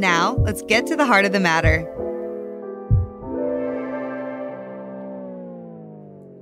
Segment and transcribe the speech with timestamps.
[0.00, 1.82] Now, let's get to the heart of the matter.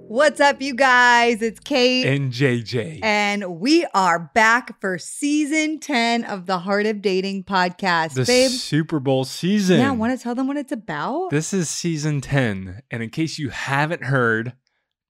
[0.07, 1.43] What's up, you guys?
[1.43, 2.07] It's Kait.
[2.07, 3.01] And JJ.
[3.03, 8.15] And we are back for season 10 of the Heart of Dating podcast.
[8.15, 9.81] the Babe, Super Bowl season.
[9.81, 11.31] yeah, want to tell them what it's about?
[11.31, 12.83] This is season 10.
[12.93, 14.53] And in case you haven't heard,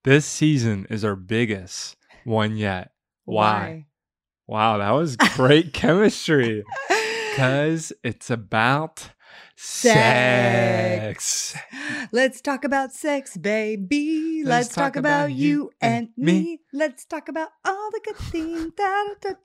[0.05, 2.93] this season is our biggest one yet.
[3.25, 3.85] Why?
[4.47, 6.63] Wow, that was great chemistry.
[7.39, 9.11] Because it's about
[9.55, 11.55] sex.
[12.11, 14.43] Let's talk about sex, baby.
[14.43, 16.59] Let's, talk, about, you and me.
[16.73, 18.73] Let's talk about all the good things.
[18.75, 19.35] Da, da,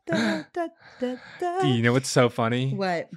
[1.00, 1.62] da, da.
[1.62, 2.74] You know what's so funny?
[2.74, 3.10] What?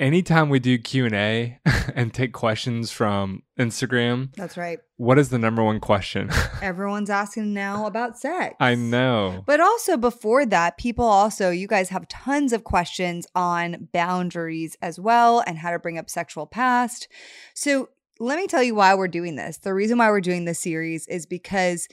[0.00, 1.58] Anytime we do Q&A
[1.94, 4.80] and take questions from Instagram, That's right.
[4.96, 6.30] what is the number one question?
[6.62, 8.56] Everyone's asking now about sex.
[8.58, 9.44] I know.
[9.46, 14.98] But also before that, people also, you guys have tons of questions on boundaries as
[14.98, 17.08] well and how to bring up sexual past.
[17.54, 19.58] So let me tell you why we're doing this.
[19.58, 21.88] The reason why we're doing this series is because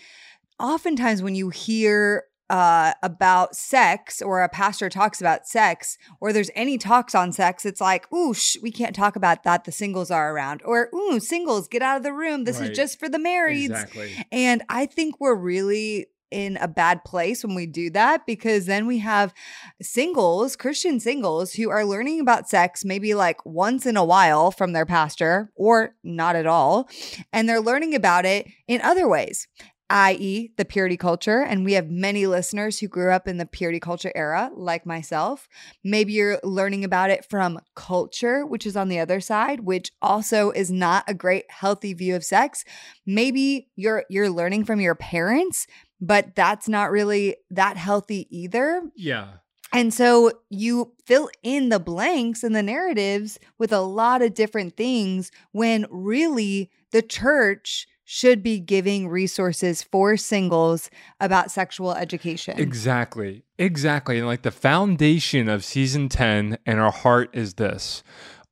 [0.59, 6.52] oftentimes when you hear uh, about sex or a pastor talks about sex or there's
[6.53, 9.63] any talks on sex, it's like, ooh, sh- we can't talk about that.
[9.63, 10.61] The singles are around.
[10.66, 12.44] Or, ooh, singles, get out of the room.
[12.44, 12.69] This Right.
[12.72, 13.69] is just for the marrieds.
[13.72, 14.25] Exactly.
[14.33, 18.85] And I think we're really in a bad place when we do that because then
[18.88, 19.33] we have
[19.81, 24.73] singles, Christian singles, who are learning about sex maybe like once in a while from
[24.73, 26.89] their pastor or not at all.
[27.33, 29.47] And they're learning about it in other ways.
[29.92, 31.41] I.e., the purity culture.
[31.41, 35.50] And we have many listeners who grew up in the purity culture era, like myself.
[35.84, 40.51] Maybe you're learning about it from culture, which is on the other side, which also
[40.51, 42.63] is not a great healthy view of sex
[43.06, 45.68] maybe you're you're learning from your parents
[46.00, 49.28] but that's not really that healthy either Yeah.
[49.74, 54.78] and so you fill in the blanks and the narratives with a lot of different
[54.78, 60.89] things when really the church should be giving resources for singles
[61.22, 62.59] about sexual education.
[62.59, 63.45] Exactly.
[63.57, 64.17] Exactly.
[64.17, 68.03] And like the foundation of season 10 and our heart is this.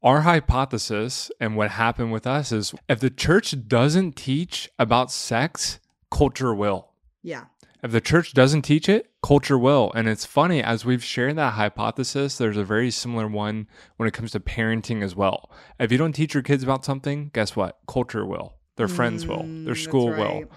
[0.01, 5.81] Our hypothesis and what happened with us is if the church doesn't teach about sex,
[6.09, 6.93] culture will.
[7.21, 7.45] yeah.
[7.83, 9.91] If the church doesn't teach it, culture will.
[9.93, 13.67] And it's funny, as we've shared that hypothesis, there's a very similar one
[13.97, 15.49] when it comes to parenting as well.
[15.79, 17.77] If you don't teach your kids about something, guess what?
[17.87, 18.58] Culture will.
[18.79, 19.43] Their friends will.
[19.43, 20.19] Mm, Their school right.
[20.19, 20.51] will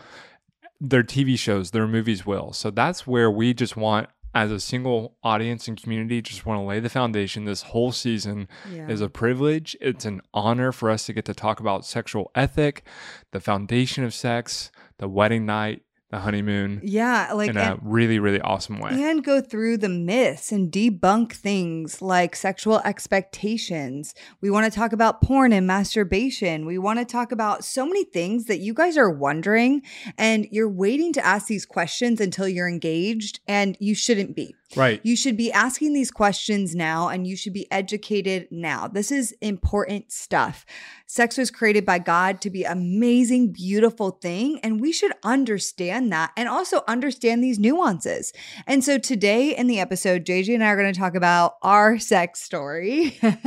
[0.85, 2.53] their TV shows, their movies will.
[2.53, 6.65] So that's where we just want, as a single audience and community, just want to
[6.65, 7.45] lay the foundation.
[7.45, 8.89] This whole season Yeah.
[8.89, 9.77] is a privilege.
[9.81, 12.85] It's an honor for us to get to talk about sexual ethic,
[13.31, 18.19] the foundation of sex, the wedding night, the honeymoon, yeah, like in and- a really,
[18.19, 18.91] really awesome way.
[18.93, 24.15] and go through the myths and debunk things like sexual expectations.
[24.43, 26.67] We want to talk about porn and masturbation.
[26.67, 29.83] We want to talk about so many things that you guys are wondering
[30.19, 34.55] and you're waiting to ask these questions until you're engaged and you shouldn't be.
[34.77, 35.01] Right.
[35.03, 38.89] You should be asking these questions now and you should be educated now.
[38.89, 40.65] This is important stuff.
[41.07, 46.33] Sex was created by God to be amazing, beautiful thing and we should understand that
[46.37, 48.33] and also understand these nuances.
[48.67, 51.99] And so today in the episode JJ and I are going to talk about our
[51.99, 53.19] sex story.
[53.23, 53.39] uh,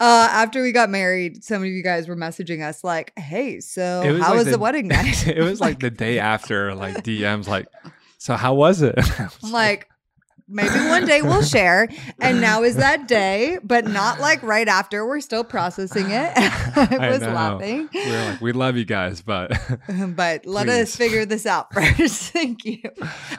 [0.00, 4.22] after we got married, some of you guys were messaging us like, "Hey, so was
[4.22, 7.46] how like was the- the wedding night?" it was like the day after, like DMs,
[7.48, 7.66] like,
[8.18, 8.94] so how was it?
[9.18, 9.88] Was I'm like,
[10.52, 11.88] maybe one day we'll share.
[12.20, 15.06] And now is that day, but not like right after.
[15.06, 16.32] We're still processing it.
[16.36, 17.32] I I was know.
[17.32, 17.88] laughing.
[17.92, 19.52] we were like, we love you guys, but
[20.14, 22.32] But let us figure this out first.
[22.32, 22.82] Thank you.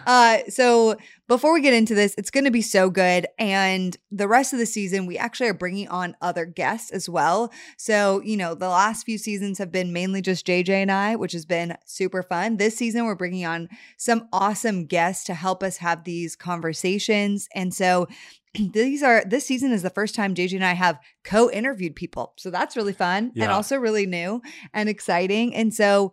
[0.06, 0.96] Uh, so
[1.28, 3.28] before we get into this, it's going to be so good.
[3.40, 7.52] And the rest of the season, we actually are bringing on other guests as well.
[7.78, 11.32] So, you know, the last few seasons have been mainly just JJ and I, which
[11.32, 12.58] has been super fun.
[12.58, 17.48] This season, we're bringing on some awesome guests to help us have these conversations.
[17.56, 18.08] And so,
[18.74, 22.34] these are this season is the first time JJ and I have co-interviewed people.
[22.38, 24.42] So that's really fun and also really new
[24.74, 25.56] and exciting.
[25.56, 26.12] And so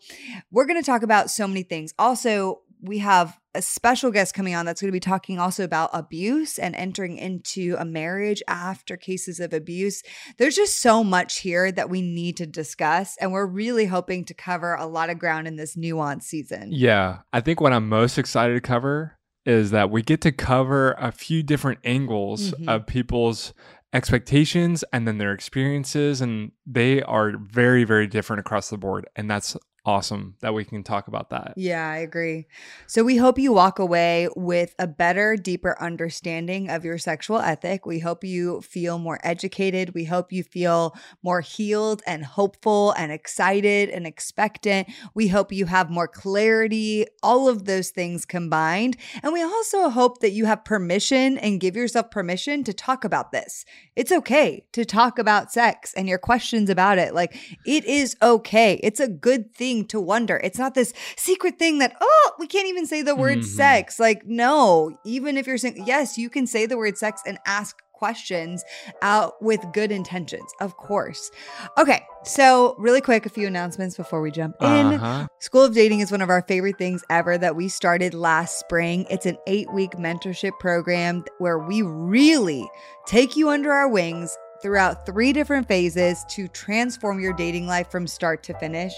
[0.50, 1.92] we're going to talk about so many things.
[1.98, 5.90] Also, we have a special guest coming on that's going to be talking also about
[5.92, 10.02] abuse and entering into a marriage after cases of abuse.
[10.38, 13.16] There's just so much here that we need to discuss.
[13.20, 16.68] And we're really hoping to cover a lot of ground in this nuanced season.
[16.70, 17.18] Yeah.
[17.32, 21.10] I think what I'm most excited to cover is that we get to cover a
[21.10, 22.68] few different angles Mhm.
[22.68, 23.52] of people's
[23.92, 26.20] expectations and then their experiences.
[26.20, 29.08] And they are very, very different across the board.
[29.16, 31.54] And that's awesome that we can talk about that.
[31.56, 32.46] Yeah, I agree.
[32.86, 37.86] So we hope you walk away with a better, deeper understanding of your sexual ethic.
[37.86, 39.94] We hope you feel more educated.
[39.94, 44.88] We hope you feel more healed and hopeful and excited and expectant.
[45.14, 48.96] We hope you have more clarity, all of those things combined.
[49.22, 53.32] And we also hope that you have permission and give yourself permission to talk about
[53.32, 53.64] this.
[53.96, 57.14] It's okay to talk about sex and your questions about it.
[57.14, 58.80] Like, it is okay.
[58.82, 60.40] It's a good thing to wonder.
[60.42, 63.44] It's not this secret thing that, oh, we can't even say the word Mhm.
[63.44, 63.98] sex.
[63.98, 67.76] Like, no, even if you're saying, yes, you can say the word sex and ask
[67.92, 68.64] questions
[69.02, 71.30] out with good intentions, of course.
[71.76, 74.86] Okay, so really quick, a few announcements before we jump in.
[74.94, 75.26] Uh-huh.
[75.38, 79.06] School of Dating is one of our favorite things ever that we started last spring.
[79.10, 82.66] It's an eight week mentorship program where we really
[83.06, 88.06] take you under our wings throughout three different phases to transform your dating life from
[88.06, 88.94] start to finish.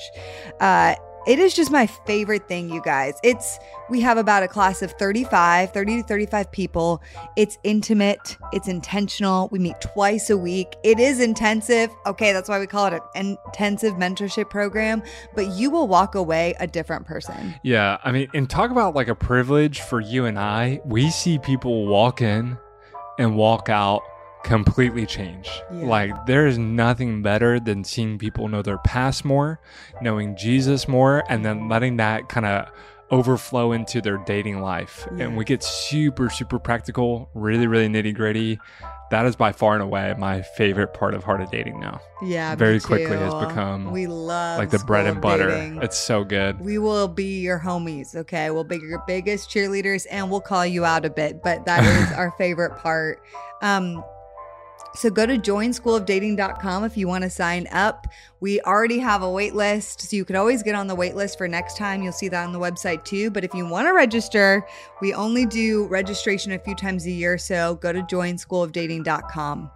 [0.60, 0.94] Uh,
[1.24, 3.14] it is just my favorite thing, you guys.
[3.22, 7.00] It's, we have about a class of 35, 30 to 35 people.
[7.36, 9.48] It's intimate, it's intentional.
[9.52, 10.74] We meet twice a week.
[10.82, 11.90] It is intensive.
[12.06, 15.02] Okay, that's why we call it an intensive mentorship program
[15.34, 17.54] but you will walk away a different person.
[17.62, 20.80] Yeah, I mean, and talk about like a privilege for you and I.
[20.84, 22.58] We see people walk in
[23.18, 24.02] and walk out
[24.44, 25.50] completely changed.
[25.72, 25.86] Yeah.
[25.86, 29.60] Like, there is nothing better than seeing people know their past more,
[30.00, 32.68] knowing Jesus more, and then letting that kind of
[33.10, 35.06] overflow into their dating life.
[35.16, 35.24] Yeah.
[35.24, 38.58] And we get super, super practical, really, really nitty gritty.
[39.10, 42.00] That is by far and away my favorite part of Heart of Dating now.
[42.22, 45.50] Yeah, Very quickly has become, we love like the bread and butter.
[45.50, 45.82] dating.
[45.82, 46.58] It's so good.
[46.60, 48.50] we will be your homies, okay?
[48.50, 52.12] We'll be your biggest cheerleaders and we'll call you out a bit, but that is
[52.16, 53.22] our favorite part.
[53.60, 54.02] Um
[54.94, 58.06] so go to joinschoolofdating.com if you want to sign up.
[58.40, 61.38] We already have a wait list, so you could always get on the wait list
[61.38, 62.02] for next time.
[62.02, 63.30] You'll see that on the website too.
[63.30, 64.66] But if you want to register,
[65.00, 69.70] we only do registration a few times a year, so go to joinschoolofdating.com.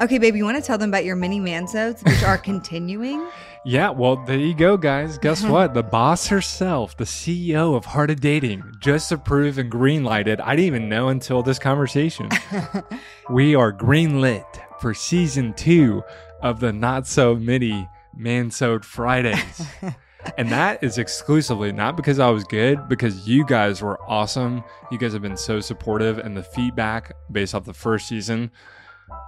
[0.00, 3.26] Okay, baby, you want to tell them about your mini mansodes, which are continuing?
[3.64, 5.18] Yeah, well, there you go, guys.
[5.18, 5.74] Guess what?
[5.74, 10.40] The boss herself, the CEO of Heart of Dating, just approved and greenlighted.
[10.40, 12.30] I didn't even know until this conversation.
[13.30, 14.46] we are greenlit
[14.80, 16.02] for season two
[16.40, 17.86] of the Not So Mini
[18.18, 19.66] Mansode Fridays.
[20.38, 24.64] and that is exclusively not because I was good, because you guys were awesome.
[24.90, 28.50] You guys have been so supportive, and the feedback based off the first season,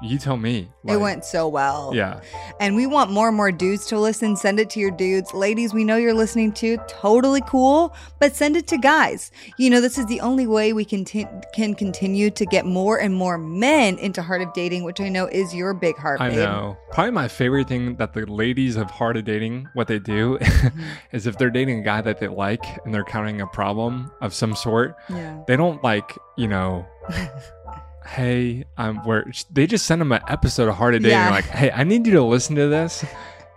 [0.02, 0.68] you tell me.
[0.86, 1.92] it went so well.
[1.94, 2.20] Yeah.
[2.60, 4.36] And we want more and more dudes to listen.
[4.36, 5.32] Send it to your dudes.
[5.32, 6.76] Ladies, we know you're listening to.
[6.88, 7.94] Totally cool.
[8.18, 9.30] But send it to guys.
[9.58, 12.98] You know, this is the only way we can, t- can continue to get more
[13.00, 16.30] and more men into Heart of Dating, which I know is your big heart, I
[16.30, 16.76] know.
[16.90, 20.80] Probably my favorite thing that the ladies of Heart of Dating, what they do Mm-hmm.
[21.12, 24.32] is if they're dating a guy that they like and they're counting a problem of
[24.34, 25.42] some sort, Yeah.
[25.46, 26.86] they don't like, you know,
[28.06, 31.16] hey, I'm where they just send them an episode of Heart of Dating.
[31.18, 31.30] Yeah.
[31.30, 33.04] Like, hey, I need you to listen to this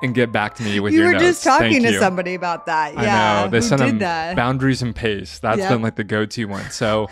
[0.04, 1.24] and get back to me with you your were notes.
[1.25, 2.00] just talking Thank to you.
[2.00, 2.98] somebody about that.
[2.98, 3.42] I Yeah.
[3.46, 3.50] know.
[3.50, 4.36] They who send them that?
[4.36, 5.40] boundaries and pace.
[5.40, 5.70] That's Yep.
[5.70, 6.70] been like the go-to one.
[6.70, 7.08] So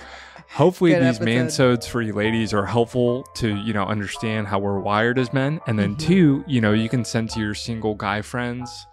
[0.53, 1.25] hopefully Good these episode.
[1.25, 5.59] mansodes for you ladies are helpful to, you know, understand how we're wired as men.
[5.65, 5.99] And then Mhm.
[5.99, 8.85] two, you know, you can send to your single guy friends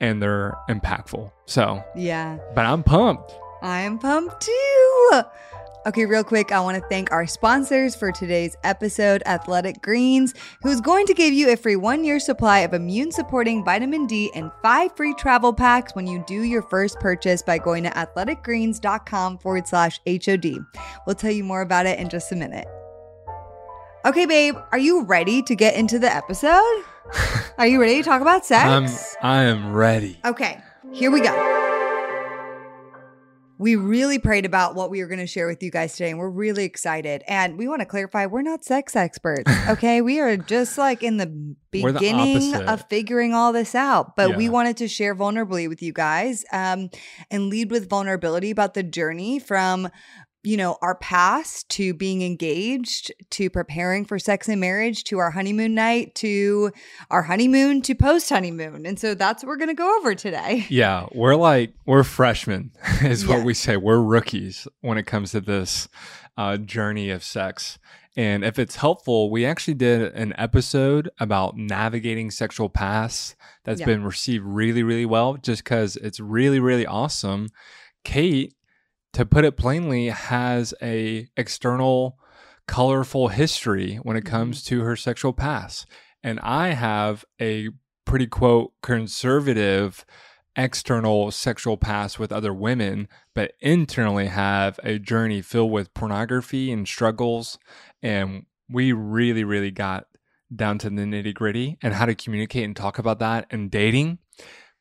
[0.00, 1.30] and they're impactful.
[1.46, 2.36] So, yeah.
[2.54, 3.32] but I'm pumped.
[3.62, 5.22] I'm pumped too.
[5.86, 10.80] Okay, real quick, I want to thank our sponsors for today's episode, Athletic Greens, who's
[10.80, 14.50] going to give you a free one year supply of immune supporting vitamin D and
[14.64, 19.68] five free travel packs when you do your first purchase by going to athleticgreens.com forward
[19.68, 20.66] slash HOD.
[21.06, 22.66] We'll tell you more about it in just a minute.
[24.04, 26.82] Okay, babe, are you ready to get into the episode?
[27.58, 29.16] Are you ready to talk about sex?
[29.22, 30.18] I'm I am ready.
[30.24, 30.60] Okay,
[30.92, 31.65] here we go.
[33.58, 36.18] We really prayed about what we were going to share with you guys today, and
[36.18, 37.22] we're really excited.
[37.26, 40.00] And we want to clarify we're not sex experts, okay?
[40.00, 41.26] we are just like in the
[41.72, 44.16] We're the beginning of figuring all this out.
[44.16, 46.90] But we wanted to share vulnerably with you guys um,
[47.30, 49.88] and lead with vulnerability about the journey from
[50.46, 55.32] you know, our past to being engaged to preparing for sex and marriage to our
[55.32, 56.70] honeymoon night to
[57.10, 58.86] our honeymoon to post honeymoon.
[58.86, 60.64] And so that's what we're going to go over today.
[60.76, 62.70] Yeah, we're like, we're freshmen,
[63.02, 63.36] is Yeah.
[63.36, 63.76] what we say.
[63.76, 65.88] We're rookies when it comes to this
[66.36, 67.78] uh, journey of sex.
[68.16, 73.34] And if it's helpful, we actually did an episode about navigating sexual paths
[73.64, 73.86] that's Yeah.
[73.86, 77.48] been received really, really well, just because it's really, really awesome.
[78.04, 78.52] Kait,
[79.16, 82.18] to put it plainly, has a external,
[82.68, 84.30] colorful history when it Mhm.
[84.30, 85.86] comes to her sexual past,
[86.22, 87.70] and I have a
[88.04, 90.04] pretty quote conservative
[90.54, 96.86] external sexual past with other women, but internally have a journey filled with pornography and
[96.86, 97.58] struggles.
[98.02, 100.08] And we really, really got
[100.54, 104.18] down to the nitty gritty and how to communicate and talk about that and dating.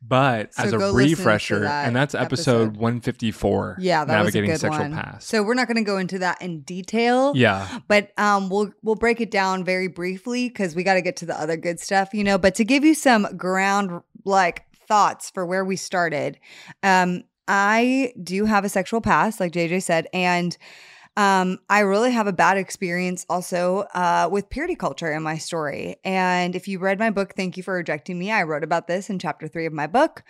[0.07, 2.77] But So as a go listen to refresher, that and that's episode, episode.
[2.77, 5.03] 154 Yeah, that Navigating was a good Sexual one.
[5.03, 5.27] Past.
[5.27, 7.33] So we're not going to go into that in detail.
[7.35, 7.79] yeah.
[7.87, 11.25] But um, we'll we'll break it down very briefly because we got to get to
[11.25, 12.37] the other good stuff, you know.
[12.37, 16.39] But to give you some ground like thoughts for where we started,
[16.83, 20.57] um, I do have a sexual past, like JJ said, and
[21.17, 25.95] um, I really have a bad experience also uh, with purity culture in my story.
[26.03, 28.31] And if you read my book, thank you for rejecting me.
[28.31, 30.23] I wrote about this in chapter three of my book.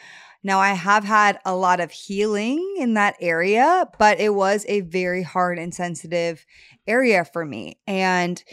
[0.43, 4.81] Now, I have had a lot of healing in that area, but it was a
[4.81, 6.45] very hard and sensitive
[6.85, 7.79] area for me.
[7.87, 8.43] And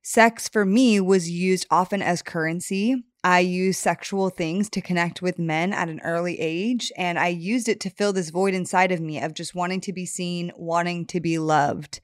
[0.00, 3.04] sex for me was used often as currency.
[3.24, 7.68] I used sexual things to connect with men at an early age, and I used
[7.68, 11.06] it to fill this void inside of me of just wanting to be seen, wanting
[11.06, 12.00] to be loved.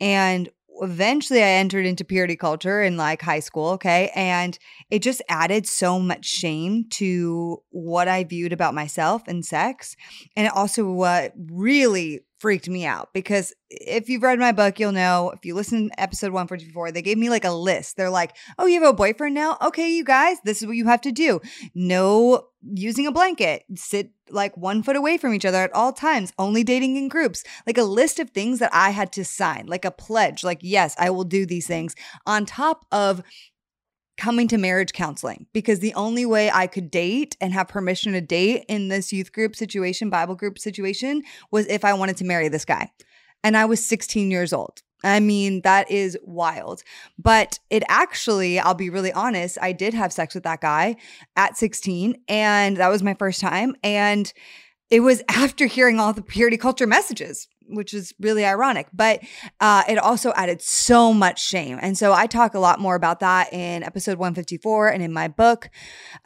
[0.00, 0.48] And
[0.80, 4.10] eventually I entered into purity culture in like high school, okay?
[4.14, 4.58] And
[4.90, 9.96] it just added so much shame to what I viewed about myself and sex.
[10.36, 14.90] And it also what really freaked me out because if you've read my book, you'll
[14.90, 17.96] know if you listen to episode 144, they gave me like a list.
[17.96, 19.56] They're like, oh, you have a boyfriend now?
[19.62, 21.40] Okay, you guys, this is what you have to do.
[21.72, 26.32] No using a blanket, sit like one foot away from each other at all times,
[26.36, 29.84] only dating in groups, like a list of things that I had to sign, like
[29.84, 31.94] a pledge, like, yes, I will do these things
[32.26, 33.22] on top of
[34.16, 38.20] coming to marriage counseling because the only way I could date and have permission to
[38.20, 42.48] date in this youth group situation, Bible group situation, was if I wanted to marry
[42.48, 42.90] this guy.
[43.42, 44.82] And I was 16 years old.
[45.04, 46.82] I mean, that is wild.
[47.18, 50.96] But it actually, I'll be really honest, I did have sex with that guy
[51.36, 53.74] at 16, and that was my first time.
[53.82, 54.32] And
[54.90, 58.88] it was after hearing all the purity culture messages, which is really ironic.
[58.92, 59.20] But
[59.60, 61.78] uh, it also added so much shame.
[61.80, 65.28] And so I talk a lot more about that in episode 154 and in my
[65.28, 65.70] book.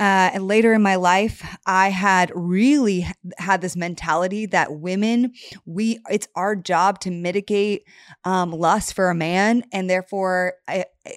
[0.00, 3.06] Uh, and later in my life, I had really
[3.38, 5.32] had this mentality that women,
[5.64, 7.84] we, it's our job to mitigate
[8.24, 9.64] um, lust for a man.
[9.72, 10.54] And therefore,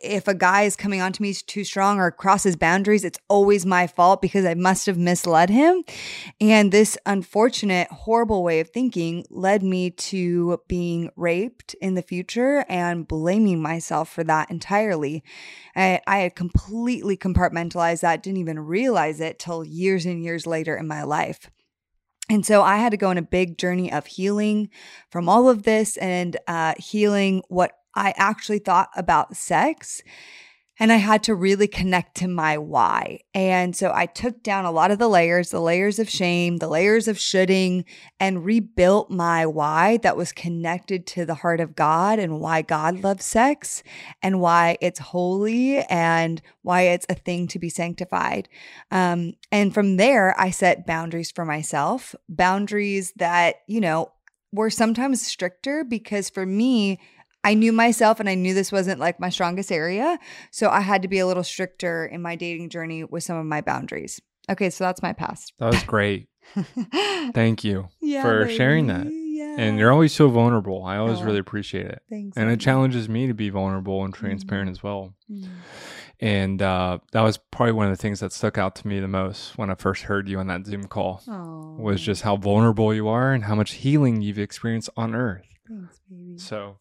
[0.01, 3.87] if a guy is coming onto me too strong or crosses boundaries, it's always my
[3.87, 5.83] fault because I must have misled him.
[6.39, 12.65] And this unfortunate, horrible way of thinking led me to being raped in the future
[12.69, 15.23] and blaming myself for that entirely.
[15.75, 20.75] I, I had completely compartmentalized that, didn't even realize it till years and years later
[20.75, 21.49] in my life.
[22.29, 24.69] And so I had to go on a big journey of healing
[25.09, 30.01] from all of this and uh, healing what I actually thought about sex.
[30.81, 33.19] And I had to really connect to my why.
[33.33, 36.69] And so I took down a lot of the layers, the layers of shame, the
[36.69, 37.83] layers of shoulding,
[38.17, 43.03] and rebuilt my why that was connected to the heart of God and why God
[43.03, 43.83] loves sex
[44.23, 48.47] and why it's holy and why it's a thing to be sanctified.
[48.89, 54.13] Um, and from there, I set boundaries for myself, boundaries that, you know,
[54.53, 56.99] were sometimes stricter because for me,
[57.49, 60.19] I knew myself and I knew this wasn't like my strongest area.
[60.51, 63.45] So I had to be a little stricter in my dating journey with some of
[63.45, 64.21] my boundaries.
[64.49, 65.53] Okay, so that's my past.
[65.57, 66.27] That was great.
[67.33, 69.07] Thank you yeah, for sharing that.
[69.11, 69.55] Yeah.
[69.57, 70.83] And you're always so vulnerable.
[70.83, 71.23] I always Oh.
[71.23, 72.01] really appreciate it.
[72.09, 72.37] Thanks.
[72.37, 75.15] And it challenges me to be vulnerable and transparent as well.
[75.31, 75.47] Mm.
[76.19, 79.07] And uh, that was probably one of the things that stuck out to me the
[79.07, 81.23] most when I first heard you on that Zoom call
[81.79, 85.45] was just how vulnerable you are and how much healing you've experienced on earth.
[85.69, 86.37] Thanks, baby.
[86.37, 86.77] So,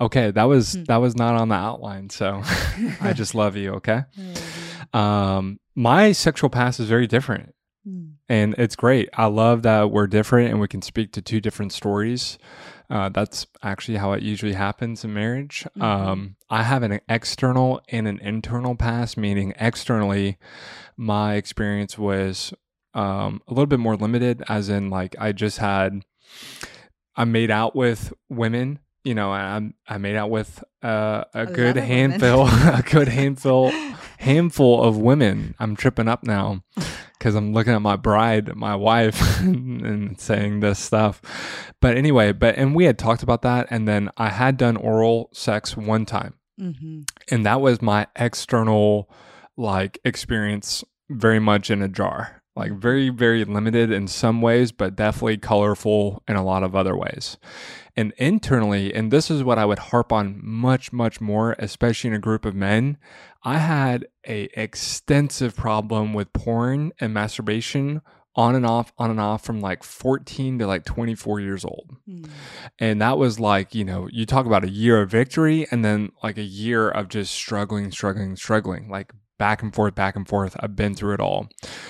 [0.00, 0.84] okay, that was Hmm.
[0.84, 2.10] that was not on the outline.
[2.10, 2.42] So,
[3.00, 3.74] I just love you.
[3.74, 5.00] Okay, love you.
[5.00, 7.54] um, my sexual past is very different,
[7.88, 8.14] Mm.
[8.28, 9.08] and it's great.
[9.14, 12.36] I love that we're different and we can speak to two different stories.
[12.90, 15.66] Uh, that's actually how it usually happens in marriage.
[15.78, 15.82] Mhm.
[15.82, 20.38] Um, I have an external and an internal past, meaning externally,
[20.96, 22.52] my experience was
[22.94, 26.02] um, a little bit more limited, as in, like, I just had,
[27.18, 31.46] I made out with women, you know, I I made out with uh, a, A
[31.46, 32.10] good lot of women.
[32.20, 32.46] handful,
[32.78, 33.70] a good handful,
[34.18, 35.54] handful of women.
[35.58, 36.62] I'm tripping up now
[37.18, 41.20] because I'm looking at my bride, my wife, and saying this stuff.
[41.80, 45.30] But anyway, but and we had talked about that, and then I had done oral
[45.32, 49.10] sex one time, hmm and that was my external
[49.56, 52.37] like experience, very much in a jar.
[52.58, 56.96] Like very, very limited in some ways, but definitely colorful in a lot of other
[56.96, 57.38] ways.
[57.96, 62.14] And internally and this is what i would harp on much much more especially in
[62.14, 62.96] a group of men
[63.42, 68.00] i had a extensive problem with porn and masturbation
[68.38, 71.90] on and off on and off from like 14 to like 24 years old.
[72.06, 72.24] Hmm.
[72.78, 76.12] And that was like you know you talk about a year of victory and then
[76.22, 78.88] like a year of just struggling struggling struggling.
[78.88, 80.56] Like back and forth back and forth.
[80.60, 81.48] I've been through it all.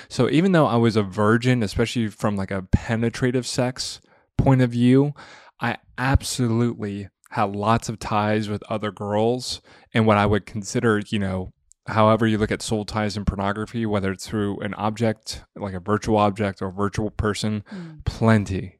[0.08, 4.00] So even though i was a virgin especially from like a penetrative sex
[4.36, 5.12] point of view
[5.60, 9.60] i absolutely had lots of ties with other girls
[9.92, 11.52] and what i would consider you know
[11.86, 15.80] however you look at soul ties in pornography whether it's through an object like a
[15.80, 18.04] virtual object or a virtual person Mm.
[18.04, 18.74] plenty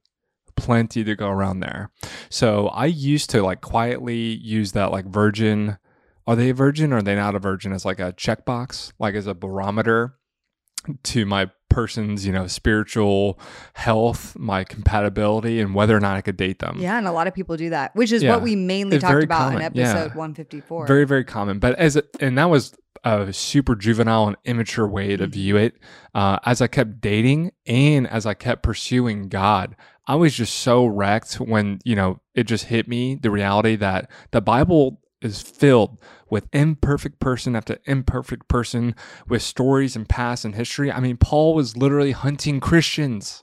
[0.57, 1.91] plenty to go around there.
[2.31, 4.17] So i used to like quietly
[4.57, 5.79] use that like virgin
[6.29, 9.15] are they a virgin or are they not a virgin as like a checkbox like
[9.17, 10.15] as a barometer
[11.03, 13.39] to my person's you know spiritual
[13.75, 17.27] health my compatibility and whether or not i could date them Yeah, and a lot
[17.27, 18.31] of people do that, which is Yeah.
[18.35, 19.89] what we mainly It's talked about in common, yeah.
[19.91, 20.87] episode 154.
[20.87, 25.17] very very common but as a, and that was a super juvenile and immature way
[25.17, 25.33] to Mhm.
[25.33, 25.75] view it
[26.15, 30.87] uh, as i kept dating and as i kept pursuing god i was just so
[30.87, 35.99] wrecked when you know it just hit me the reality that the bible is filled
[36.31, 38.95] with imperfect person after imperfect person
[39.29, 43.43] with stories and past and history i mean paul was literally hunting christians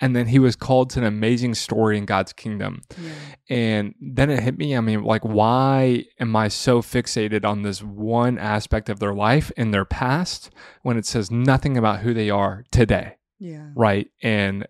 [0.00, 3.12] and then he was called to an amazing story in god's kingdom Yeah.
[3.48, 4.76] and then it hit me.
[4.76, 9.50] I mean, like, why am I so fixated on this one aspect of their life
[9.56, 10.50] in their past
[10.82, 13.16] when it says nothing about who they are today?
[13.38, 13.70] Yeah.
[13.74, 14.08] Right.
[14.22, 14.66] And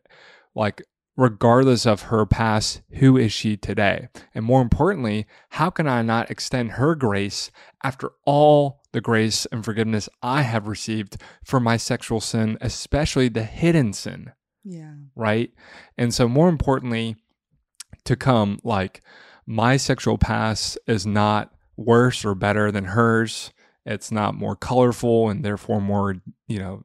[0.54, 0.82] like,
[1.16, 4.08] regardless of her past, who is she today?
[4.34, 7.50] And more importantly, how can I not extend her grace
[7.82, 13.44] after all the grace and forgiveness I have received for my sexual sin, especially the
[13.44, 14.32] hidden sin?
[14.68, 14.94] Yeah.
[15.14, 15.52] right?
[15.96, 17.16] And so, more importantly,
[18.04, 19.00] to come, like
[19.46, 23.52] my sexual past is not worse or better than hers.
[23.84, 26.16] It's not more colorful and therefore more,
[26.48, 26.84] you know,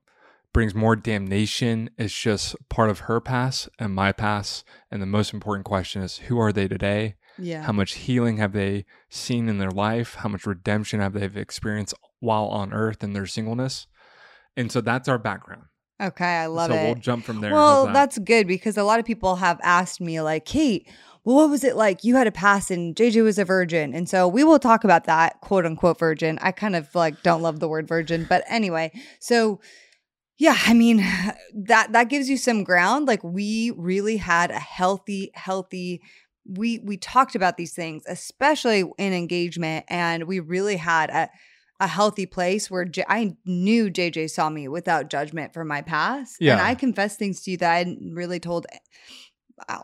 [0.53, 1.89] brings more damnation.
[1.97, 4.63] It's just part of her past and my past.
[4.89, 7.15] And the most important question is who are they today?
[7.37, 7.63] Yeah.
[7.63, 10.15] How much healing have they seen in their life?
[10.15, 13.87] How much redemption have they experienced while on earth in their singleness?
[14.57, 15.63] And so that's our background.
[16.01, 16.85] okay, I love so it.
[16.85, 17.53] we'll jump from there.
[17.53, 17.93] Well, that?
[17.93, 20.87] that's good because a lot of people have asked me, like, Kait,
[21.23, 22.03] well, what was it like?
[22.03, 23.93] You had a pass and JJ was a virgin.
[23.93, 26.37] And so we will talk about that, quote unquote virgin.
[26.41, 28.91] I kind of like don't love the word virgin, but anyway.
[29.19, 29.59] So
[30.41, 30.97] yeah, I mean,
[31.53, 33.07] that that gives you some ground.
[33.07, 36.01] Like we really had a healthy, healthy
[36.43, 41.29] we we talked about these things, especially in engagement, and we really had a
[41.79, 46.37] a healthy place where J- I knew JJ saw me without judgment for my past.
[46.53, 48.65] And I confessed things to you that I hadn't really told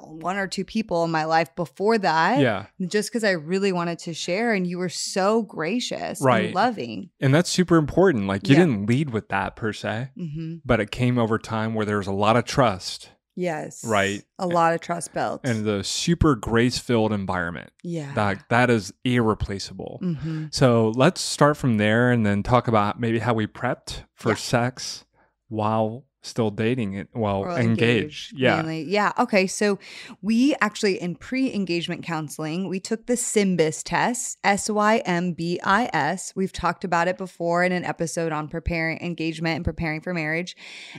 [0.01, 2.39] one or two people in my life before that.
[2.39, 2.65] yeah.
[2.87, 4.53] Just because I really wanted to share.
[4.53, 6.45] And you were so gracious Right.
[6.45, 7.09] and loving.
[7.19, 8.27] And that's super important.
[8.27, 8.65] Like you Yeah.
[8.65, 12.07] didn't lead with that per se, hmm but it came over time where there was
[12.07, 13.83] a lot of trust Yes.
[13.85, 14.23] Right.
[14.39, 15.41] A lot of trust built.
[15.43, 17.69] and the super grace filled environment.
[17.83, 18.11] yeah.
[18.15, 19.99] That that is irreplaceable.
[20.01, 24.29] hmm So let's start from there and then talk about maybe how we prepped for
[24.29, 24.35] Yeah.
[24.35, 25.05] sex
[25.49, 28.37] while still dating it while Or engaged.
[28.37, 28.57] Yeah.
[28.57, 28.83] mainly.
[28.83, 29.13] Yeah.
[29.17, 29.47] Okay.
[29.47, 29.79] So
[30.21, 35.59] we actually, in pre engagement counseling, we took the SYMBIS test, S Y M B
[35.63, 36.33] I S.
[36.35, 40.55] We've talked about it before in an episode on preparing engagement and preparing for marriage.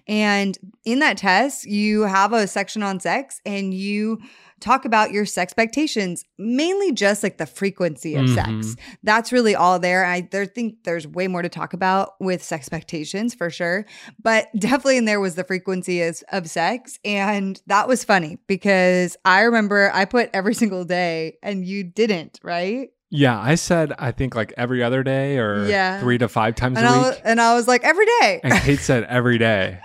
[0.06, 4.20] And in that test, you have a section on sex and you
[4.60, 8.48] talk about your sex expectations, mainly just like the frequency of sex.
[8.48, 8.78] Mhm.
[9.02, 10.04] That's really all there.
[10.04, 13.86] I there think there's way more to talk about with sex expectations for sure.
[14.22, 16.98] But definitely in there was the frequency of, of sex.
[17.04, 22.38] And that was funny because I remember I put every single day and you didn't,
[22.44, 22.90] right?
[23.10, 23.40] Yeah.
[23.40, 25.98] I said I think like every other day or Yeah.
[26.00, 27.20] three to five times And a I, week.
[27.24, 28.40] and I was like, every day.
[28.44, 29.78] And Kait said every day.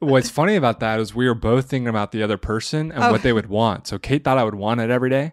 [0.00, 3.12] What's funny about that is we were both thinking about the other person and Oh.
[3.12, 3.86] what they would want.
[3.86, 5.32] So Kait thought I would want it every day.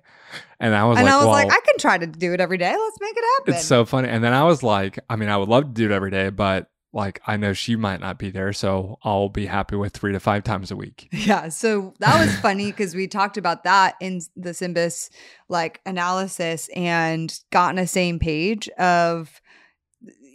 [0.60, 2.42] And I was and like, I was well, like, I can try to do it
[2.42, 2.76] every day.
[2.78, 3.54] Let's make it happen.
[3.56, 4.10] it's so funny.
[4.10, 6.30] And then I was like, I mean, I would love to do it every day,
[6.30, 10.14] but like I know she might not be there, so I'll be happy with three
[10.14, 11.10] to five times a week.
[11.14, 11.50] Yeah.
[11.50, 15.10] So that was funny because we talked about that in the SYMBIS
[15.48, 19.42] like analysis and got on the same page of,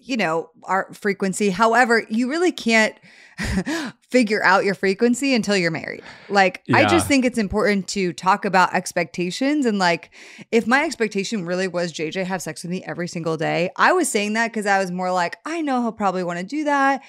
[0.04, 1.50] you know, our frequency.
[1.50, 2.94] However, you really can't
[4.10, 6.02] figure out your frequency until you're married.
[6.28, 9.64] Like, I just think it's important to talk about expectations.
[9.64, 10.10] And like,
[10.50, 14.08] if my expectation really was JJ have sex with me every single day, I was
[14.08, 17.02] saying that because I was more like, I know he'll probably want to do that.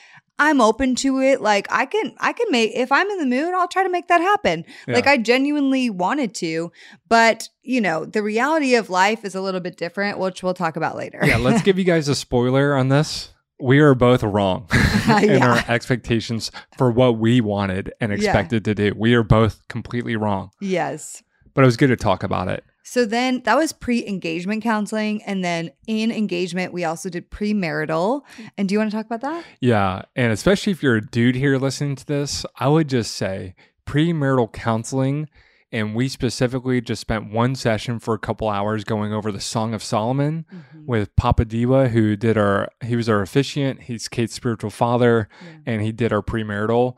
[0.43, 1.41] I'm open to it.
[1.41, 4.07] Like I can, I can make if I'm in the mood, I'll try to make
[4.09, 4.65] that happen.
[4.87, 6.71] Like I genuinely wanted to,
[7.07, 10.75] but you know, the reality of life is a little bit different, which we'll talk
[10.75, 11.19] about later.
[11.23, 13.29] yeah, let's give you guys a spoiler on this.
[13.59, 14.67] We are both wrong
[15.21, 15.47] in Yeah.
[15.47, 18.17] our expectations for what we wanted and Yeah.
[18.17, 18.93] expected to do.
[18.97, 21.23] We are both completely wrong, yes.
[21.53, 22.63] but it was good to talk about it.
[22.83, 25.23] So then that was pre engagement counseling.
[25.23, 28.21] And then in engagement, we also did premarital.
[28.57, 29.45] And do you want to talk about that?
[29.61, 30.03] Yeah.
[30.15, 33.55] And especially if you're a dude here listening to this, I would just say
[33.87, 35.29] premarital counseling.
[35.71, 39.73] And we specifically just spent one session for a couple hours going over the Song
[39.73, 40.85] of Solomon mm-hmm.
[40.85, 43.83] with Papa Diwa, who did our, he was our officiant.
[43.83, 45.27] He's Kait's spiritual father,
[45.65, 46.95] and he did our premarital.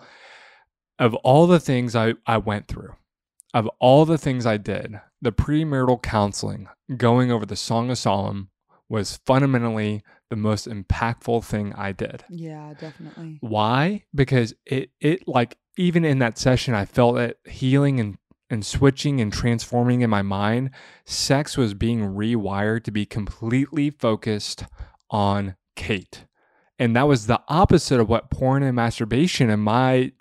[0.99, 2.95] Of all the things I, I went through,
[3.53, 8.49] of all the things I did, the premarital counseling, going over the Song of Solomon,
[8.88, 12.23] was fundamentally the most impactful thing I did.
[12.29, 13.39] Yeah, definitely.
[13.41, 14.05] Why?
[14.13, 18.19] Because it it like even in that session I felt it healing and
[18.51, 20.69] and switching and transforming in my mind.
[21.05, 24.65] Sex was being rewired to be completely focused
[25.09, 26.25] on Kait.
[26.77, 30.11] And that was the opposite of what porn and masturbation and my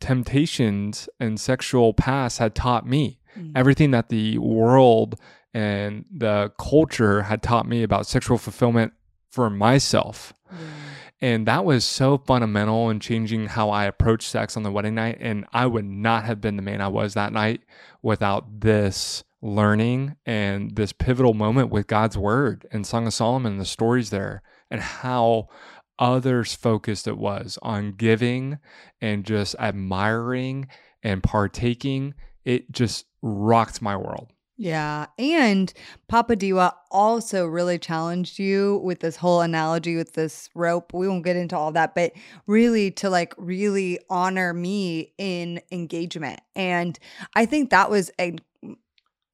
[0.00, 3.18] temptations and sexual past had taught me.
[3.38, 3.52] Mm.
[3.54, 5.18] Everything that the world
[5.54, 8.92] and the culture had taught me about sexual fulfillment
[9.30, 10.32] for myself.
[10.50, 10.58] Yeah.
[11.22, 15.18] And that was so fundamental in changing how I approached sex on the wedding night.
[15.20, 17.60] And I would not have been the man I was that night
[18.02, 23.60] without this learning and this pivotal moment with God's word and Song of Solomon, and
[23.60, 25.48] the stories there, and how
[25.98, 28.58] others focused it was on giving
[29.00, 30.66] and just admiring
[31.04, 32.14] and partaking.
[32.44, 34.32] It just rocked my world.
[34.58, 35.06] Yeah.
[35.18, 35.72] And
[36.08, 40.92] Papa Diwa also really challenged you with this whole analogy with this rope.
[40.92, 42.12] We won't get into all that, but
[42.46, 46.40] really to like really honor me in engagement.
[46.54, 46.98] And
[47.34, 48.36] I think that was a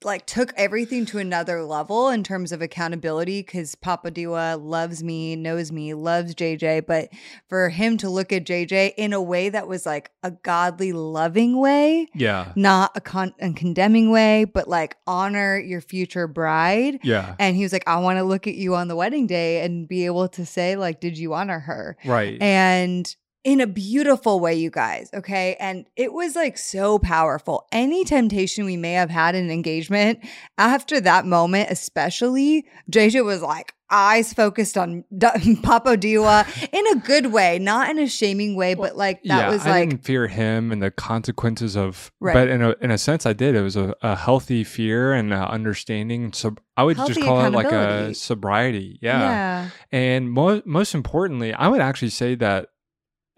[0.04, 5.34] like took everything to another level in terms of accountability because Papa Diwa loves me,
[5.34, 6.86] knows me, loves JJ.
[6.86, 7.08] But
[7.48, 11.58] for him to look at JJ in a way that was like a godly, loving
[11.58, 12.52] way, Yeah.
[12.54, 17.00] not a, con- a condemning way, but like honor your future bride.
[17.02, 17.34] Yeah.
[17.40, 19.88] And he was like, I want to look at you on the wedding day and
[19.88, 21.96] be able to say, like, did you honor her?
[22.04, 22.40] Right.
[22.40, 23.14] And
[23.48, 25.08] in a beautiful way, you guys.
[25.14, 25.56] Okay.
[25.58, 27.66] And it was like so powerful.
[27.72, 30.18] Any temptation we may have had in engagement
[30.58, 36.96] after that moment, especially, JJ was like, eyes focused on D- Papa Diwa in a
[36.96, 40.04] good way, not in a shaming way, but like that yeah, was I like, didn't
[40.04, 42.34] fear him and the consequences of, Right.
[42.34, 43.54] but in a in a sense, I did.
[43.54, 46.34] It was a, a healthy fear and uh understanding.
[46.34, 48.98] So I would just call it like a sobriety.
[49.00, 49.70] Yeah, yeah.
[49.90, 52.68] and mo- most importantly, I would actually say that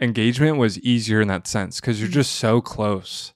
[0.00, 2.14] engagement was easier in that sense because you're Mhm.
[2.14, 3.32] just so close.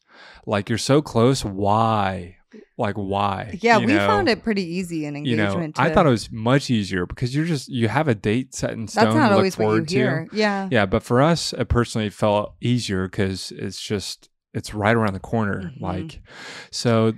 [0.47, 1.45] Like you're so close.
[1.45, 2.37] Why?
[2.77, 3.59] Like why?
[3.63, 4.07] Yeah, You we know?
[4.07, 5.79] found it pretty easy in You know, engagement.
[5.79, 8.89] I thought it was much easier because you're just you have a date set in
[8.89, 9.95] stone that's not always what you forward to.
[9.95, 10.29] hear.
[10.33, 10.69] Yeah.
[10.71, 15.21] Yeah, but for us, it personally felt easier because it's just it's right around the
[15.21, 15.73] corner.
[15.77, 15.81] Mhm.
[15.81, 16.21] Like,
[16.71, 17.13] so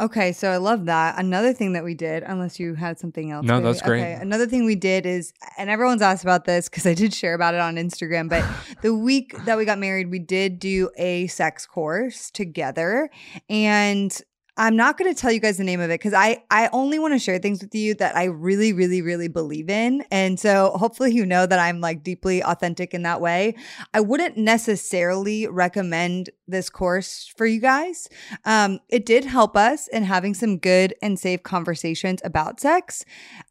[0.00, 1.18] Okay, so I love that.
[1.18, 3.44] Another thing that we did, unless you had something else.
[3.44, 3.64] No, baby.
[3.64, 4.00] that's great.
[4.00, 7.34] Okay, another thing we did is, and everyone's asked about this because I did share
[7.34, 8.28] about it on Instagram.
[8.28, 8.44] But
[8.82, 13.10] the week that we got married, we did do a sex course together,
[13.50, 14.16] and
[14.58, 16.98] I'm not going to tell you guys the name of it because I I only
[16.98, 20.72] want to share things with you that I really really really believe in, and so
[20.74, 23.54] hopefully you know that I'm like deeply authentic in that way.
[23.94, 28.08] I wouldn't necessarily recommend this course for you guys.
[28.44, 33.04] Um, it did help us in having some good and safe conversations about sex,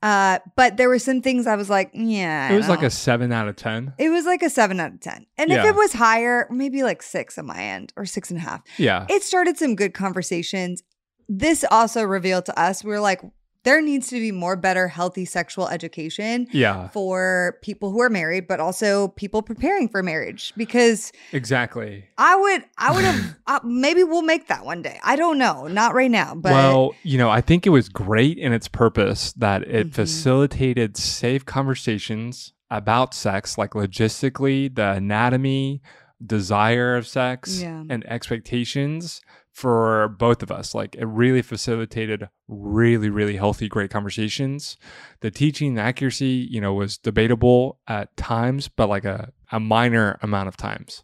[0.03, 2.87] uh, but there were some things I was like, yeah, I it was like don't-
[2.87, 3.93] a seven out of ten.
[3.97, 7.01] it was like a seven out of ten, and if it was higher, maybe like
[7.01, 10.83] six on my end or six and a half Yeah, it started some good conversations.
[11.29, 13.21] This also revealed to us we are like,
[13.63, 18.47] there needs to be more better, healthy sexual education yeah, for people who are married,
[18.47, 20.53] but also people preparing for marriage.
[20.55, 22.05] Because exactly.
[22.17, 25.01] I would, I would have, uh, maybe we'll make that one day.
[25.03, 28.37] I don't know, not right now, but well, you know, I think it was great
[28.37, 29.93] in its purpose that it Mhm.
[29.93, 35.81] facilitated safe conversations about sex, like logistically, the anatomy,
[36.25, 37.83] desire of sex, Yeah.
[37.89, 39.21] and expectations
[39.57, 40.75] for both of us.
[40.75, 44.77] Like it really facilitated really, really healthy, great conversations.
[45.21, 50.19] The teaching the accuracy, you know, was debatable at times, but like a, a minor
[50.21, 51.03] amount of times.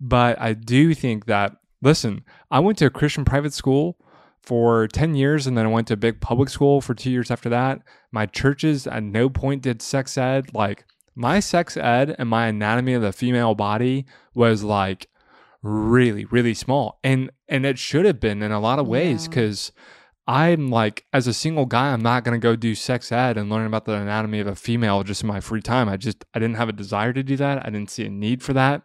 [0.00, 3.98] But I do think that, listen, I went to a Christian private school
[4.40, 7.30] for 10 years and then I went to a big public school for two years
[7.30, 7.82] after that.
[8.12, 10.54] My churches at no point did sex ed.
[10.54, 15.10] Like my sex ed and my anatomy of the female body was like
[15.62, 16.98] really, really small.
[17.04, 19.28] And and it should have been in a lot of ways Yeah.
[19.30, 19.72] because
[20.26, 23.66] I'm like, as a single guy, I'm not gonna go do sex ed and learn
[23.66, 25.88] about the anatomy of a female just in my free time.
[25.88, 27.66] I just I didn't have a desire to do that.
[27.66, 28.82] I didn't see a need for that.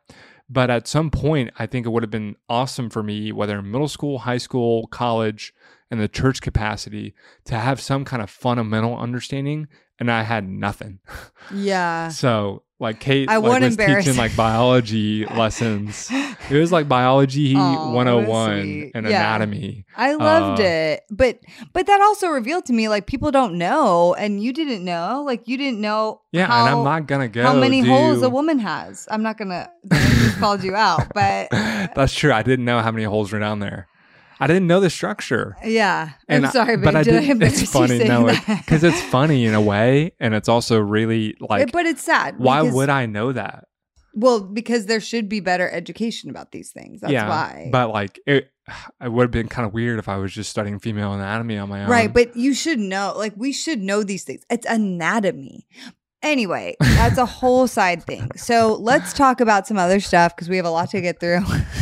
[0.50, 3.72] But at some point, I think it would have been awesome for me, whether in
[3.72, 5.54] middle school, high school, college,
[5.90, 9.68] and the church capacity, to have some kind of fundamental understanding.
[10.00, 11.00] And I had nothing.
[11.54, 12.10] Yeah.
[12.10, 16.10] So like Kait I like, was teaching like biology lessons.
[16.12, 19.36] It was like biology was 101 and Yeah.
[19.36, 19.86] anatomy.
[19.96, 21.02] I loved Uh, it.
[21.10, 21.40] But
[21.74, 25.24] but that also revealed to me like people don't know and you didn't know.
[25.26, 27.44] Like you didn't know Yeah, how, and I'm not gonna go.
[27.44, 27.88] how many do...
[27.90, 29.08] holes a woman has.
[29.10, 31.50] I'm not gonna I just called you out, but
[31.96, 32.34] That's true.
[32.34, 33.88] I didn't know how many holes were down there.
[34.40, 35.56] I didn't know the structure.
[35.64, 36.12] yeah.
[36.28, 36.96] And I'm sorry, but.
[36.96, 37.42] I did I did.
[37.44, 41.86] It's funny, no, because it's funny in a way, and it's also really like, but
[41.86, 42.38] it's sad.
[42.38, 43.66] why would I know that?
[44.16, 47.02] Well, because there should be better education about these things.
[47.02, 47.70] That's yeah, why.
[47.70, 48.50] But like, it,
[49.04, 51.68] it would have been kind of weird if I was just studying female anatomy on
[51.68, 51.90] my own.
[51.90, 54.44] Right, but you should know, like, we should know these things.
[54.50, 55.68] It's anatomy.
[56.24, 58.32] Anyway, that's a whole side thing.
[58.36, 61.42] So let's talk about some other stuff because we have a lot to get through.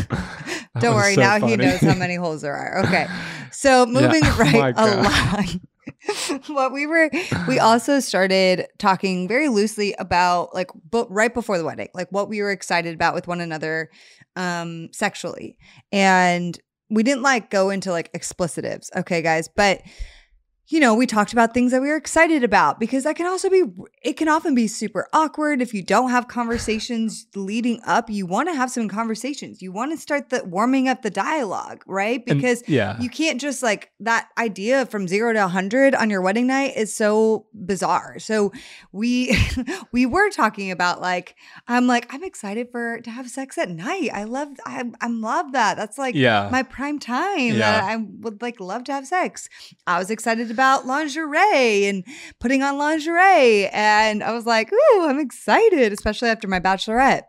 [0.79, 2.83] Don't worry, so now he knows how many holes there are.
[2.85, 3.07] Okay.
[3.51, 5.45] So moving Oh my right God.
[5.45, 5.61] along.
[6.47, 7.09] what we were
[7.47, 12.29] we also started talking very loosely about like but right before the wedding, like what
[12.29, 13.89] we were excited about with one another
[14.35, 15.57] um sexually.
[15.91, 16.59] And
[16.89, 19.81] we didn't like go into like explicitives, okay guys, but
[20.67, 23.49] you know, we talked about things that we were excited about because that can also
[23.49, 23.63] be,
[24.01, 28.09] it can often be super awkward if you don't have conversations leading up.
[28.09, 29.61] You want to have some conversations.
[29.61, 32.23] You want to start the warming up the dialogue, right?
[32.27, 36.21] And- Because yeah, you can't just like that idea from zero to 100 on your
[36.21, 38.17] wedding night is so bizarre.
[38.19, 38.53] So
[38.93, 39.37] we,
[39.91, 41.35] we were talking about like,
[41.67, 44.11] I'm like, I'm excited for to have sex at night.
[44.13, 45.75] I love, I, I love that.
[45.75, 47.57] That's like, yeah, my prime time Yeah.
[47.57, 49.49] that I would like love to have sex.
[49.85, 52.03] I was excited about lingerie and
[52.39, 53.67] putting on lingerie.
[53.69, 57.23] And I was like, ooh, I'm excited, especially after my bachelorette.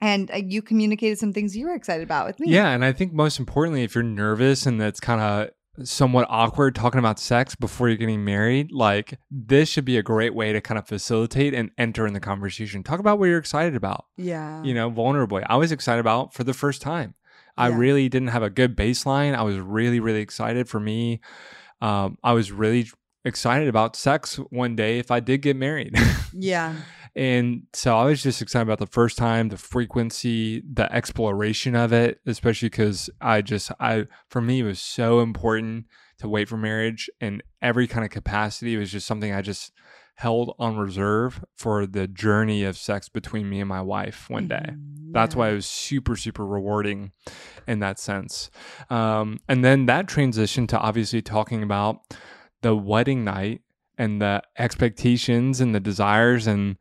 [0.00, 2.50] And uh, you communicated some things you were excited about with me.
[2.50, 2.68] yeah.
[2.70, 5.50] And I think most importantly, if you're nervous and that's kind of
[5.86, 10.34] somewhat awkward talking about sex before you're getting married, like this should be a great
[10.34, 12.82] way to kind of facilitate and enter in the conversation.
[12.82, 14.04] Talk about what you're excited about.
[14.16, 14.62] Yeah.
[14.64, 15.44] you know, vulnerably.
[15.48, 17.14] I was excited about for the first time.
[17.56, 17.76] I Yeah.
[17.78, 19.34] really didn't have a good baseline.
[19.36, 21.20] I was really, really excited for me.
[21.82, 22.88] Um, I was really
[23.24, 25.94] excited about sex one day if I did get married.
[26.34, 26.76] Yeah.
[27.14, 31.92] and so I was just excited about the first time, the frequency, the exploration of
[31.92, 35.86] it, especially because I just, I, for me, it was so important
[36.20, 38.74] to wait for marriage in every kind of capacity.
[38.74, 39.72] It was just something I just
[40.14, 44.66] held on reserve for the journey of sex between me and my wife one day.
[44.70, 45.12] Mhm.
[45.12, 47.12] That's why it was super, super rewarding
[47.66, 48.50] in that sense.
[48.90, 52.00] Um, and then that transition to obviously talking about
[52.62, 53.62] the wedding night
[53.98, 56.46] and the expectations and the desires.
[56.46, 56.76] And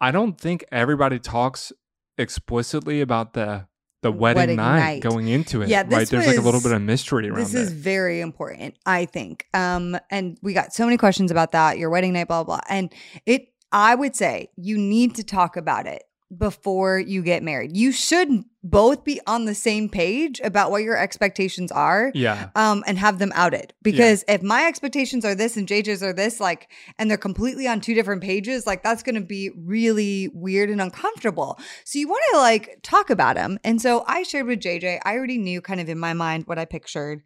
[0.00, 1.72] I don't think everybody talks
[2.18, 3.66] explicitly about the
[4.04, 5.02] the wedding, Wedding night, night.
[5.02, 5.70] going into it.
[5.70, 5.88] Yeah, right.
[5.88, 7.44] this There's like a little bit of mystery around it.
[7.44, 9.46] This is very important, I think.
[9.54, 12.64] Um, and we got so many questions about that, your wedding night, blah, blah, blah.
[12.68, 12.92] And
[13.24, 16.02] it, I would say you need to talk about it
[16.36, 17.76] before you get married.
[17.76, 22.10] You should both be on the same page about what your expectations are.
[22.14, 22.48] yeah.
[22.54, 26.40] Um, and have them outed because if my expectations are this and JJ's are this,
[26.40, 30.70] like, and they're completely on two different pages, like that's going to be really weird
[30.70, 31.58] and uncomfortable.
[31.84, 33.58] So you want to like talk about them.
[33.62, 36.58] And so I shared with JJ, I already knew kind of in my mind what
[36.58, 37.22] I pictured.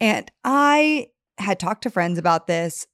[0.00, 2.86] And I had talked to friends about this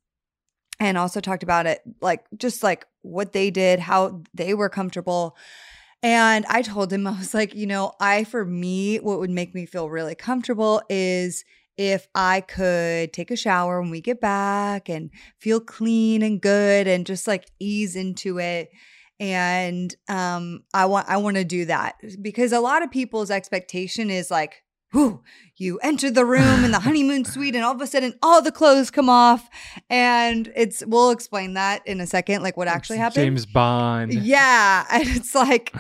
[0.81, 5.37] and also talked about it, like just like what they did, how they were comfortable.
[6.03, 9.55] And I told him, I was like, you know, I, for me, what would make
[9.55, 11.45] me feel really comfortable is
[11.77, 16.87] if I could take a shower when we get back and feel clean and good
[16.87, 18.71] and just like ease into it.
[19.19, 24.11] And um, I want I want to do that because a lot of people's expectation
[24.11, 25.23] is like, whew,
[25.63, 28.53] you enter the room in the honeymoon suite and all of a sudden all the
[28.53, 29.49] clothes come off.
[29.89, 33.25] And it's we'll explain that in a second like what actually happened.
[33.25, 34.13] James Bond.
[34.13, 35.73] yeah and it's like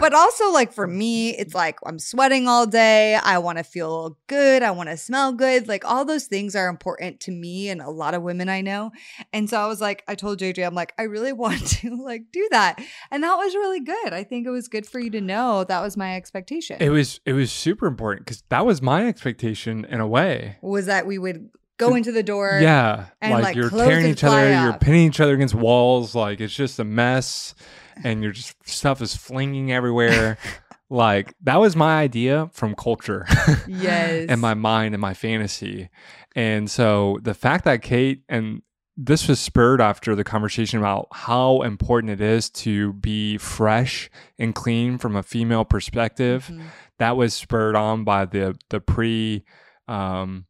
[0.00, 3.14] but also like for me it's like i'm sweating all day.
[3.14, 4.62] I want to feel good.
[4.62, 5.68] I want to smell good.
[5.68, 8.90] Like all those things are important to me and a lot of women i know.
[9.32, 12.24] And so i was like i told jj i'm like i really want to like
[12.32, 12.82] do that.
[13.10, 14.12] And that was really good.
[14.12, 15.64] I think it was good for you to know.
[15.64, 16.78] That was my expectation.
[16.80, 20.56] It was it was super important because that was my expectation in a way.
[20.62, 24.24] was that we would go into the door Yeah, and, like, like, you're tearing each
[24.24, 26.14] other, fly you're pinning each other against walls.
[26.14, 27.54] Like it's just a mess,
[28.02, 30.38] and you're just stuff is flinging everywhere.
[30.90, 33.26] like that was my idea from culture.
[33.66, 35.88] yes and my mind and my fantasy.
[36.34, 38.62] And so the fact that Kait and
[38.96, 44.54] this was spurred after the conversation about how important it is to be fresh and
[44.54, 46.48] clean from a female perspective.
[46.52, 46.62] Mhm.
[47.02, 49.44] That was spurred on by the the pre
[49.88, 50.46] um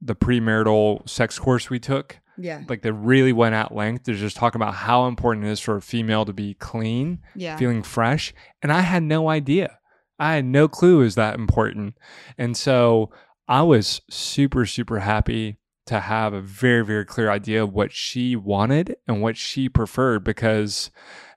[0.00, 2.20] the premarital sex course we took.
[2.36, 5.60] yeah Like they really went at length to just talk about how important it is
[5.60, 8.34] for a female to be clean yeah feeling fresh.
[8.62, 9.78] And I had no idea.
[10.18, 11.94] I had no clue it was that important.
[12.38, 13.10] And so
[13.48, 18.36] I was super, super happy to have a very, very clear idea of what she
[18.36, 20.90] wanted and what she preferred because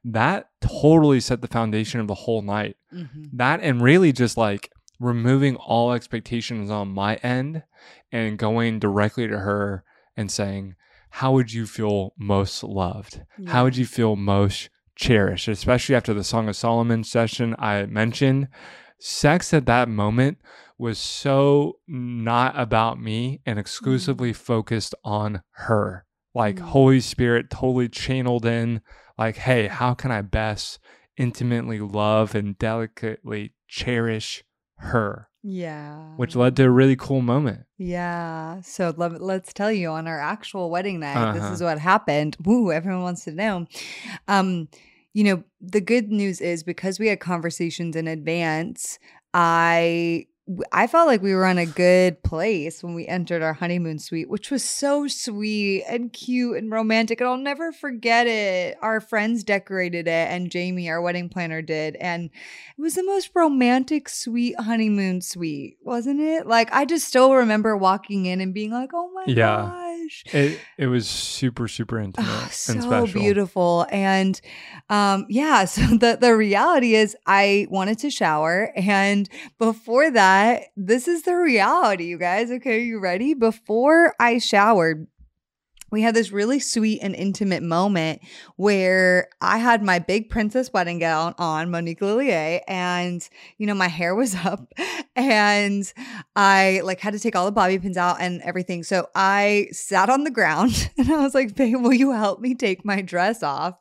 [0.09, 2.77] that totally set the foundation of the whole night.
[2.93, 3.29] Mhm.
[3.33, 7.63] That and really just like removing all expectations on my end
[8.11, 9.83] and going directly to her
[10.15, 10.75] and saying,
[11.09, 13.21] How would you feel most loved?
[13.47, 15.47] How would you feel most cherished?
[15.47, 18.47] Especially after the Song of Solomon session I mentioned.
[18.99, 20.37] Sex at that moment
[20.77, 26.05] was so not about me and exclusively focused on her.
[26.35, 26.61] Like Mm.
[26.69, 28.81] Holy Spirit totally channeled in,
[29.17, 30.79] like, hey, how can I best
[31.17, 34.43] intimately love and delicately cherish
[34.77, 35.29] her?
[35.43, 37.65] yeah Which led to a really cool moment.
[37.77, 38.61] Yeah.
[38.61, 41.53] So let, let's tell you on our actual wedding night, this Uh-huh.
[41.53, 42.35] is what happened.
[42.43, 43.67] Woo, everyone wants to know.
[44.27, 44.67] Um,
[45.13, 48.97] you know, the good news is because we had conversations in advance,
[49.33, 50.25] I
[50.71, 54.29] I felt like we were in a good place when we entered our honeymoon suite,
[54.29, 57.19] which was so sweet and cute and romantic.
[57.19, 58.77] And I'll never forget it.
[58.81, 61.97] Our friends decorated it, and Jamie, our wedding planner, did.
[61.97, 62.29] And
[62.77, 66.47] it was the most romantic, sweet honeymoon suite, wasn't it?
[66.47, 69.86] Like, I just still remember walking in and being like, oh my Yeah.
[70.23, 70.33] Gosh.
[70.33, 73.21] It it was super, super intimate Oh, and so special.
[73.21, 74.39] beautiful and
[74.89, 79.27] um yeah so the the reality is i wanted to shower and
[79.59, 85.07] before that this is the reality you guys okay you ready before i showered
[85.89, 88.21] we had this really sweet and intimate moment
[88.55, 93.87] where I had my big princess wedding gown on, Monique Lhuillier, and you know, my
[93.87, 94.73] hair was up
[95.15, 95.91] and
[96.35, 98.83] I like had to take all the bobby pins out and everything.
[98.83, 102.55] So I sat on the ground and I was like, babe, will you help me
[102.55, 103.75] take my dress off?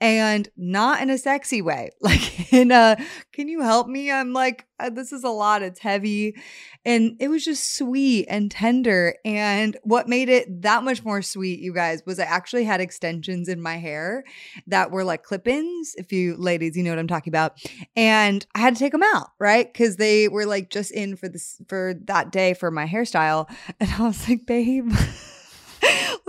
[0.00, 2.96] And not in a sexy way, like in a,
[3.32, 4.10] can you help me?
[4.12, 5.62] I'm like, uh, this is a lot.
[5.62, 6.36] It's heavy.
[6.84, 9.16] And it was just sweet and tender.
[9.24, 13.48] And what made it that much more sweet, you guys, was I actually had extensions
[13.48, 14.24] in my hair
[14.68, 15.94] that were like clip ins.
[15.96, 17.60] If you ladies, you know what I'm talking about.
[17.96, 19.70] And I had to take them out, right?
[19.70, 23.48] Because they were like just in for this, for that day for my hairstyle.
[23.80, 24.90] And I was like, babe,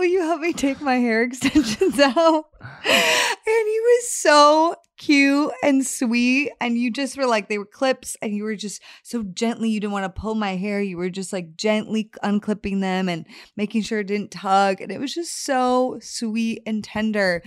[0.00, 2.46] will you help me take my hair extensions out?
[2.82, 6.52] And he was so cute and sweet.
[6.60, 9.70] And you just were like, they were clips, and you were just so gently.
[9.70, 10.80] You didn't want to pull my hair.
[10.80, 14.80] You were just like gently unclipping them and making sure it didn't tug.
[14.80, 17.42] And it was just so sweet and tender.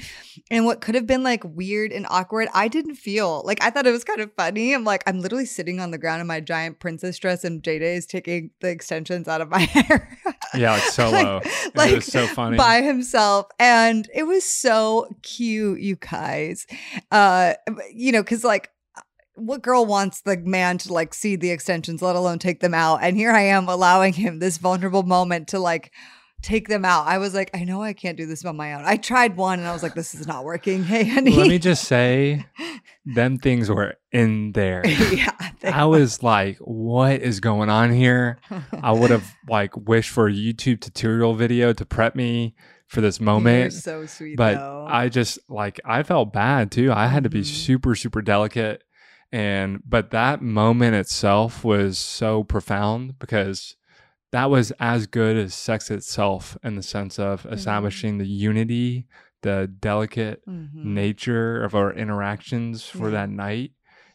[0.51, 3.87] And what could have been like weird and awkward, I didn't feel like I thought
[3.87, 4.73] it was kind of funny.
[4.73, 7.81] I'm like, I'm literally sitting on the ground in my giant princess dress, and JJ
[7.81, 10.17] is taking the extensions out of my hair.
[10.55, 11.41] Yeah, like solo.
[11.43, 12.57] And like, it was so funny.
[12.57, 16.65] by himself and it was so cute you guys
[17.11, 19.01] uh Uh, you know because like uh,
[19.35, 22.99] what girl wants the man to like see the extensions let alone take them out?
[23.01, 25.91] And here i am allowing him this vulnerable moment to like
[26.41, 27.07] take them out.
[27.07, 28.83] I was like i know i can't do this on my own.
[28.85, 31.35] I tried one and i was like this is not working hey honey.
[31.35, 32.45] Let me just say,
[33.05, 34.85] them things were in there.
[34.87, 35.31] yeah
[35.63, 38.39] I was like, what is going on here?
[38.81, 42.55] I would have like wished for a YouTube tutorial video to prep me
[42.93, 43.73] for this You're moment.
[43.73, 44.85] so sweet but though.
[44.87, 46.91] I just like I felt bad too.
[46.91, 47.45] I had to be Mhm.
[47.45, 48.83] super super delicate
[49.31, 53.75] and but that moment itself was so profound because
[54.31, 59.07] that was as good as sex itself in the sense of establishing the unity,
[59.41, 60.83] the delicate Mhm.
[60.85, 63.71] nature of our interactions for that night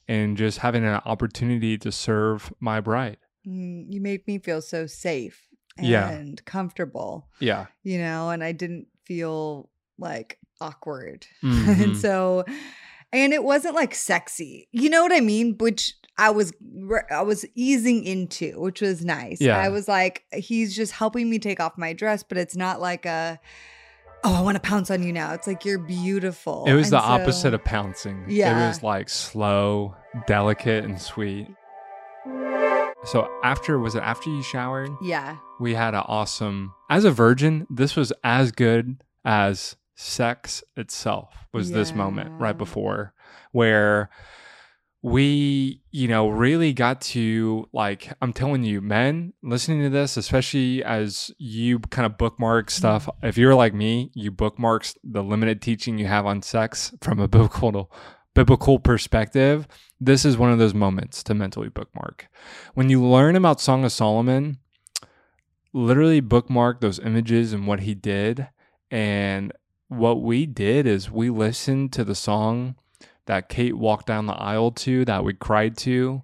[0.07, 3.19] and just having an opportunity to serve my bride.
[3.47, 5.48] Mm, you made me feel so safe
[5.79, 6.35] and Yeah.
[6.45, 7.67] comfortable, Yeah.
[7.83, 11.27] you know, and I didn't feel like awkward.
[11.43, 11.83] Mhm.
[11.85, 12.45] and so
[13.13, 14.69] and it wasn't like sexy.
[14.73, 15.57] You know what I mean?
[15.59, 16.53] Which I was
[17.11, 19.41] I was easing into, which was nice.
[19.41, 19.57] Yeah.
[19.59, 23.07] I was like he's just helping me take off my dress, but it's not like
[23.07, 23.39] a
[24.25, 25.33] oh, I want to pounce on you now.
[25.33, 26.65] It's like you're beautiful.
[26.67, 28.25] It was And the so- opposite of pouncing.
[28.29, 28.65] Yeah.
[28.65, 29.95] It was like slow,
[30.27, 31.47] delicate, and sweet.
[33.05, 34.91] So after was it after you showered?
[35.03, 35.37] Yeah.
[35.61, 41.73] We had an awesome as a virgin, this was as good as sex itself was
[41.73, 43.13] this moment right before
[43.51, 44.11] where
[45.03, 50.83] we, you know, really got to like I'm telling you, men listening to this, especially
[50.83, 52.79] as you kind of bookmark mm-hmm.
[52.79, 53.09] stuff.
[53.23, 57.29] If you're like me, you bookmarks the limited teaching you have on sex from a
[57.29, 57.93] biblical
[58.39, 59.67] biblical perspective.
[60.01, 62.29] This is one of those moments to mentally bookmark.
[62.75, 64.59] When you learn about Song of Solomon,
[65.73, 68.47] literally bookmark those images and what he did.
[68.93, 69.53] And
[69.89, 72.77] what we did is we listened to the song
[73.27, 76.23] that Kait walked down the aisle to, that we cried to.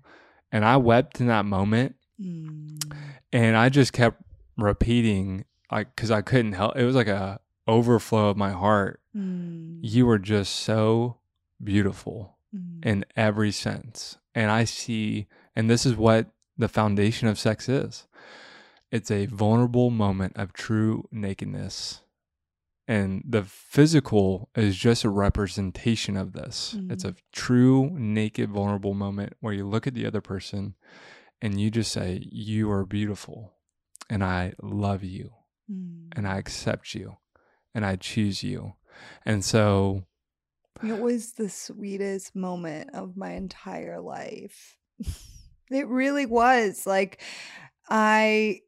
[0.53, 1.97] And I wept in that moment.
[2.21, 2.95] Mm.
[3.33, 4.23] And I just kept
[4.57, 6.77] repeating, like, because I couldn't help.
[6.77, 9.01] It was like a overflow of my heart.
[9.17, 9.81] Mm.
[9.83, 11.17] You were just so
[11.65, 12.85] beautiful Mm.
[12.87, 14.19] in every sense.
[14.35, 18.07] And I see, and this is what the foundation of sex is
[18.93, 22.03] it's a vulnerable moment of true nakedness.
[22.87, 26.77] And the physical is just a representation of this.
[26.91, 30.75] It's a true, naked, vulnerable moment where you look at the other person
[31.43, 33.55] and you just say, You are beautiful,
[34.09, 35.33] and I love you,
[35.73, 36.09] Mm.
[36.15, 37.17] and I accept you,
[37.75, 38.75] and I choose you.
[39.25, 40.05] And so,
[40.83, 44.77] It was the sweetest moment of my entire life.
[45.71, 46.87] it really was.
[46.87, 47.21] Like
[47.89, 48.61] I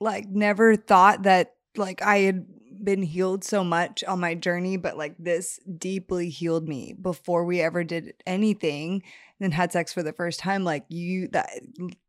[0.00, 2.46] like never thought that like I had
[2.82, 7.60] been healed so much on my journey, but like this deeply healed me before we
[7.60, 9.02] ever did anything
[9.40, 10.64] and had sex for the first time.
[10.64, 11.50] Like you that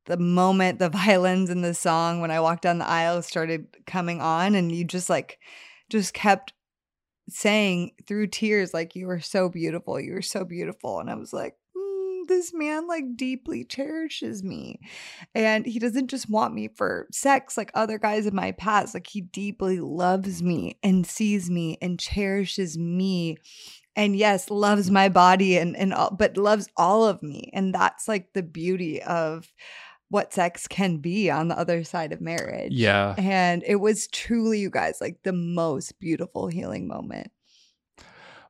[0.06, 4.22] the moment the violins and the song when I walked down the aisle started coming
[4.22, 5.40] on and you just like
[5.90, 6.54] just kept
[7.30, 11.34] saying through tears like you were so beautiful you were so beautiful and i was
[11.34, 14.80] like "Mm, this man like deeply cherishes me
[15.34, 19.08] and he doesn't just want me for sex like other guys in my past like
[19.08, 23.38] he deeply loves me and sees me and cherishes me
[23.96, 28.08] and yes loves my body and and all, but loves all of me and that's
[28.08, 29.52] like the beauty of
[30.10, 33.16] what sex can be on the other side of marriage yeah.
[33.18, 37.32] and it was truly, you guys, like the most beautiful healing moment.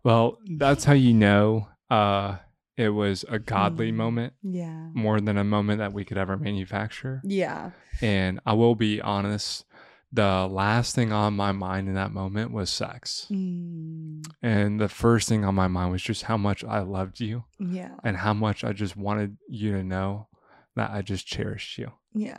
[0.04, 2.38] Well, that's how you know uh,
[2.78, 3.96] it was a godly Mm.
[3.96, 4.90] moment Yeah.
[4.94, 7.22] more than a moment that we could ever manufacture.
[7.24, 7.72] Yeah.
[8.02, 9.66] And I will be honest,
[10.12, 13.28] the last thing on my mind in that moment was sex.
[13.32, 17.46] Mm, And the first thing on my mind was just how much I loved you
[17.60, 17.96] yeah.
[18.04, 20.28] and how much I just wanted you to know
[20.76, 21.92] that I just cherish you.
[22.14, 22.38] Yeah.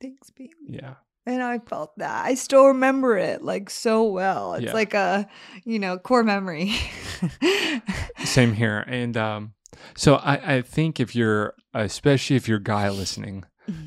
[0.00, 0.50] Thanks, baby.
[0.66, 0.94] Yeah.
[1.26, 2.24] And I felt that.
[2.24, 4.54] I still remember it like so well.
[4.54, 4.72] It's Yeah.
[4.72, 5.28] like a,
[5.64, 6.74] you know, core memory.
[8.24, 8.84] Same here.
[8.86, 9.52] And um,
[9.96, 13.44] so I, I think if you're, especially if you're a guy listening,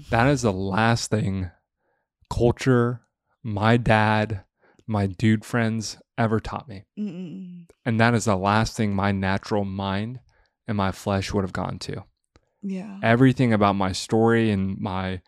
[0.10, 1.52] that is the last thing
[2.32, 3.02] culture,
[3.44, 4.44] my dad,
[4.88, 6.84] my dude friends ever taught me.
[6.98, 7.66] Mm-mm.
[7.86, 10.20] And that is the last thing my natural mind
[10.68, 12.04] and my flesh would have gone to.
[12.64, 12.98] Yeah.
[13.04, 15.22] Everything about my story and my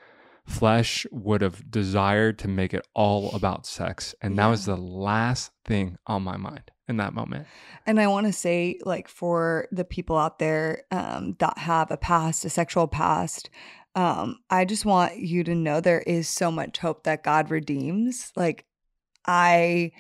[0.46, 4.16] flesh would have desired to make it all about sex.
[4.22, 7.48] And that was the last thing on my mind in that moment.
[7.86, 11.98] And I want to say, like, for the people out there um, that have a
[11.98, 13.50] past, a sexual past,
[13.96, 18.32] um, I just want you to know there is so much hope that God redeems.
[18.36, 18.66] Like,
[19.26, 19.92] I,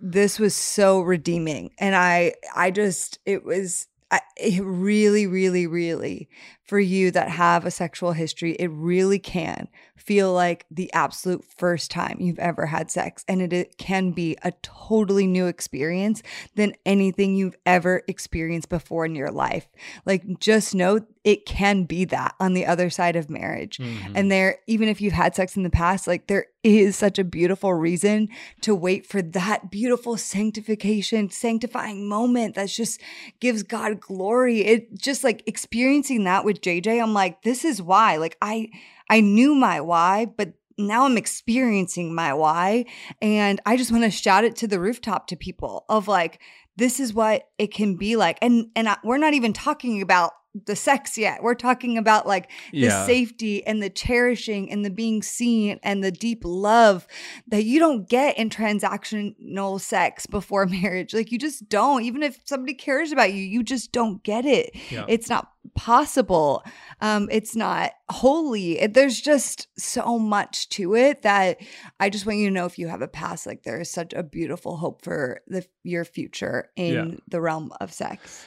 [0.00, 3.88] this was so redeeming, and I, I just, it was.
[4.14, 6.28] I, really, really, really,
[6.64, 11.90] for you that have a sexual history, it really can feel like the absolute first
[11.90, 13.24] time you've ever had sex.
[13.28, 16.22] And it, it can be a totally new experience
[16.54, 19.68] than anything you've ever experienced before in your life.
[20.06, 23.78] Like, just know it can be that on the other side of marriage.
[23.78, 24.12] Mm-hmm.
[24.14, 27.24] And there, even if you've had sex in the past, like there is such a
[27.24, 28.28] beautiful reason
[28.60, 33.00] to wait for that beautiful sanctification, sanctifying moment that just
[33.40, 34.60] gives God glory.
[34.60, 38.16] It just like experiencing that with JJ, I'm like, this is why.
[38.16, 38.68] Like I
[39.10, 42.86] I knew my why, but now I'm experiencing my why.
[43.22, 46.40] And I just want to shout it to the rooftop to people of like,
[46.76, 48.38] this is what it can be like.
[48.42, 50.32] And and I, we're not even talking about
[50.66, 51.42] the sex yet.
[51.42, 53.06] We're talking about like the Yeah.
[53.06, 57.06] safety and the cherishing and the being seen and the deep love
[57.48, 61.12] that you don't get in transactional sex before marriage.
[61.14, 62.04] Like you just don't.
[62.04, 64.70] Even if somebody cares about you, you just don't get it.
[64.90, 65.04] Yeah.
[65.08, 66.62] It's not possible.
[67.00, 68.78] Um, it's not holy.
[68.78, 71.58] It- there's just so much to it that
[71.98, 74.12] I just want you to know if you have a past, like there is such
[74.12, 77.16] a beautiful hope for the your future in Yeah.
[77.28, 78.46] the realm of sex.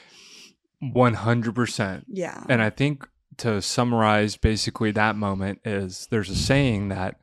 [0.84, 2.04] 100%.
[2.08, 2.44] Yeah.
[2.50, 3.08] And I think
[3.38, 7.20] to summarize basically that moment is there's a saying that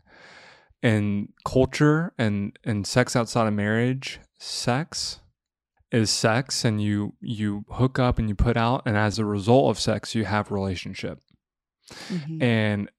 [0.83, 5.21] in culture and and sex outside of marriage, sex
[5.91, 9.71] is sex and you you hook up and you put out and as a result
[9.71, 11.21] of sex you have relationship.
[11.91, 12.43] Mhm.
[12.43, 12.91] And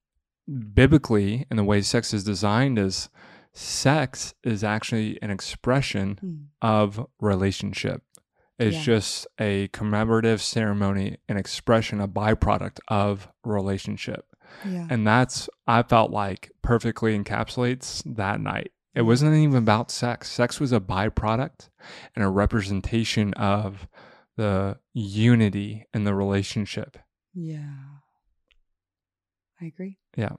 [0.73, 3.09] biblically and the way sex is designed is
[3.53, 6.45] sex is actually an expression Mm.
[6.61, 8.03] of relationship.
[8.57, 8.83] It's Yeah.
[8.83, 14.25] just a commemorative ceremony, an expression, a byproduct of relationship.
[14.65, 14.87] Yeah.
[14.89, 18.71] And that's, I felt like, perfectly encapsulates that night.
[18.93, 20.31] It wasn't even about sex.
[20.31, 21.67] Sex was a byproduct
[22.15, 23.87] and a representation of
[24.37, 26.97] the unity in the relationship.
[27.33, 27.73] Yeah.
[29.61, 29.97] I agree.
[30.15, 30.33] Yeah.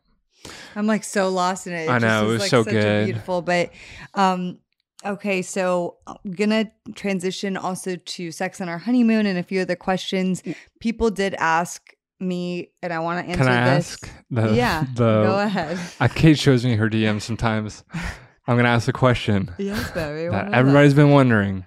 [0.74, 1.88] I'm like so lost in it.
[1.88, 3.04] I know, is, it was like, so such good.
[3.06, 3.72] Beautiful, but
[4.14, 4.58] um
[5.06, 9.76] okay, so I'm gonna transition also to sex on our honeymoon and a few other
[9.76, 10.42] questions.
[10.80, 13.92] People did ask me, and I want to answer Can I this.
[13.92, 14.10] ask?
[14.30, 15.78] The, yeah, the, go ahead.
[16.00, 17.84] Uh, Kait shows me her DM sometimes.
[18.48, 20.28] I'm to ask a question yes, baby.
[20.28, 20.54] That know that.
[20.54, 21.66] everybody's been wondering.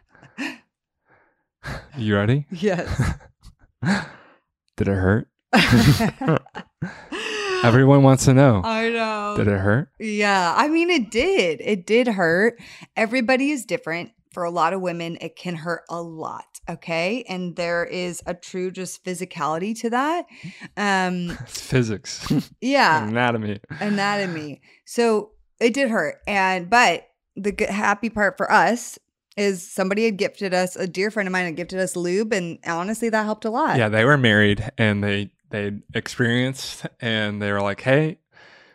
[1.98, 2.46] You ready?
[2.52, 2.88] Yes.
[4.78, 5.28] Did it hurt?
[7.64, 8.62] Everyone wants to know.
[8.64, 9.34] I know.
[9.38, 9.90] Did it hurt?
[10.00, 11.62] Yeah, I mean, it did.
[11.62, 12.60] It did hurt.
[12.96, 14.12] Everybody is different.
[14.32, 16.46] For a lot of women, it can hurt a lot.
[16.70, 17.26] Okay.
[17.28, 20.26] And there is a true just physicality to that.
[20.78, 22.32] Um, It's physics,
[22.62, 23.60] yeah, anatomy.
[23.80, 24.62] anatomy.
[24.86, 26.18] So it did hurt.
[26.28, 29.00] And, but the good, happy part for us
[29.36, 32.32] is somebody had gifted us, a dear friend of mine had gifted us lube.
[32.32, 33.78] And honestly, that helped a lot.
[33.80, 38.20] Yeah, they were married and they they experienced and they were like, "Hey,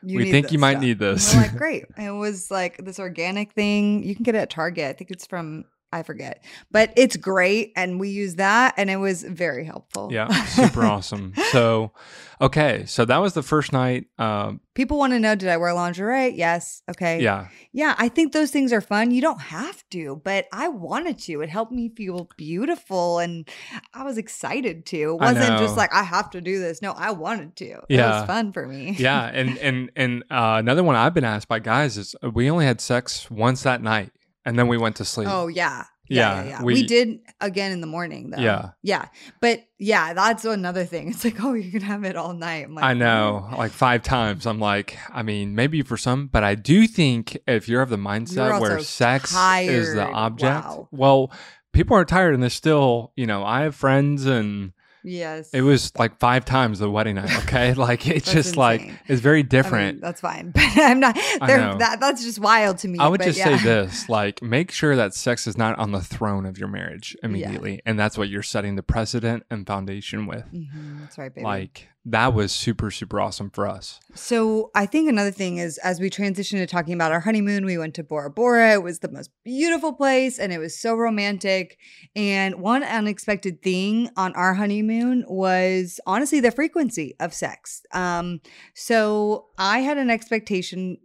[0.03, 0.83] You we think you might stuff.
[0.83, 1.85] need this." Like, great.
[1.97, 4.03] And it was like this organic thing.
[4.03, 4.87] You can get it at Target.
[4.87, 5.65] I think it's from
[5.95, 10.09] I forget, but it's great, and we use that, and it was very helpful.
[10.13, 11.33] yeah, super awesome.
[11.53, 11.93] So,
[12.41, 14.07] okay, so that was the first night.
[14.19, 16.31] Um, People want to know: Did I wear lingerie?
[16.31, 16.83] Yes.
[16.91, 17.23] Okay.
[17.23, 17.95] yeah, Yeah.
[17.97, 19.13] I think those things are fun.
[19.13, 21.43] You don't have to, but I wanted to.
[21.43, 23.49] It helped me feel beautiful, and
[23.95, 24.97] I was excited to.
[25.13, 26.83] It wasn't just like I have to do this.
[26.83, 27.83] No, I wanted to.
[27.89, 28.17] Yeah.
[28.17, 28.97] It was fun for me.
[28.99, 32.51] yeah, and and and uh, another one I've been asked by guys is uh, we
[32.51, 34.11] only had sex once that night,
[34.45, 35.29] and then we went to sleep.
[35.31, 35.85] Oh yeah.
[36.07, 36.63] Yeah, Yeah, yeah, yeah.
[36.63, 38.39] we- We, did again in the morning though.
[38.39, 38.71] Yeah.
[38.83, 39.07] Yeah.
[39.41, 41.09] But yeah, that's another thing.
[41.09, 42.71] It's like, oh, you can have it all night.
[42.71, 44.47] Like, I know, like five times.
[44.47, 47.97] I'm like, I mean, maybe for some, but I do think if you're of the
[47.97, 50.89] mindset where sex is the object, Wow.
[50.93, 51.33] well,
[51.73, 54.73] people are tired and they're still, you know, I have friends and
[55.05, 55.51] Yes.
[55.53, 57.31] it was like five times the wedding night.
[57.45, 57.75] Okay.
[57.75, 60.01] like it's just like, it's very I mean, different.
[60.01, 60.53] that's fine.
[60.75, 62.99] But I'm not that that's just wild to me.
[62.99, 63.57] I would but just yeah.
[63.59, 67.17] say this like, make sure that sex is not on the throne of your marriage
[67.23, 67.81] immediately.
[67.87, 70.45] And that's what you're setting the precedent and foundation with.
[70.53, 71.45] Mhm, that's right, baby.
[71.45, 73.99] Like, that was super, super awesome for us.
[74.15, 77.79] So I think another thing is as we transitioned to talking about our honeymoon, we
[77.79, 78.75] went to Bora Bora.
[78.75, 81.79] It was the most beautiful place and it was so romantic.
[82.15, 87.83] And one unexpected thing on our honeymoon was honestly the frequency of sex.
[87.93, 88.43] Um,
[88.75, 90.99] so I had an expectation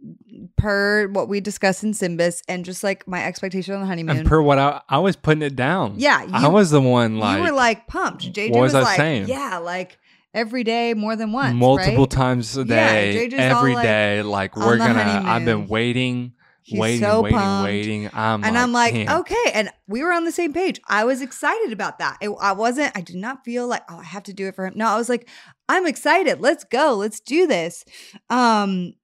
[0.56, 4.18] per what we discussed in Simbus and just like my expectation on the honeymoon.
[4.18, 5.94] And per what I, I was putting it down.
[5.96, 8.30] Yeah, I was the one like, you were like pumped.
[8.30, 9.28] JJ what was I like, saying?
[9.28, 9.98] yeah, like
[10.34, 11.54] every day more than once.
[11.54, 12.10] multiple right?
[12.10, 14.22] times a day, all, every like, day.
[14.22, 15.22] Like, we're gonna.
[15.24, 17.64] I've been waiting, He's waiting, so waiting, pumped.
[17.64, 18.10] waiting.
[18.12, 19.50] I'm and like, I'm like, "Damn." okay.
[19.54, 20.80] And we were on the same page.
[20.88, 22.18] I was excited about that.
[22.20, 24.66] It, I wasn't, I did not feel like, oh, I have to do it for
[24.66, 24.74] him.
[24.76, 25.28] No, I was like,
[25.68, 26.40] I'm excited.
[26.40, 26.94] Let's go.
[26.94, 27.84] Let's do this.
[28.28, 28.94] Um,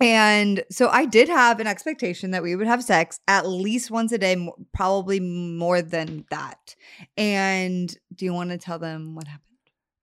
[0.00, 4.12] and so I did have an expectation that we would have sex at least once
[4.12, 6.74] a day, probably more than that.
[7.16, 9.49] And do you want to tell them what happened?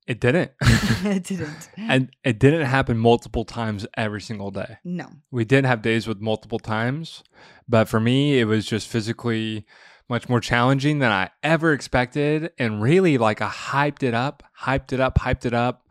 [0.08, 1.70] It didn't, it didn't.
[1.78, 4.78] and it didn't happen multiple times every single day.
[4.84, 5.10] No.
[5.32, 7.24] We did have days with multiple times,
[7.68, 9.66] but for me, it was just physically
[10.10, 12.51] much more challenging than I ever expected.
[12.58, 15.84] And really, like, I hyped it up, hyped it up, hyped it up.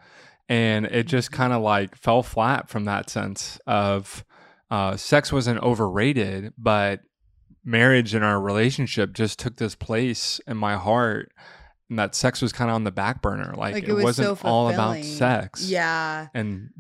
[0.48, 4.24] And it just kind of like fell flat from that sense of
[4.70, 7.00] uh, sex wasn't overrated, but
[7.64, 11.32] marriage and our relationship just took this place in my heart
[11.88, 13.54] and that sex was kind of on the back burner.
[13.56, 15.68] Like, Like, it, it was wasn't so all about sex.
[15.68, 16.28] Yeah.
[16.34, 16.70] And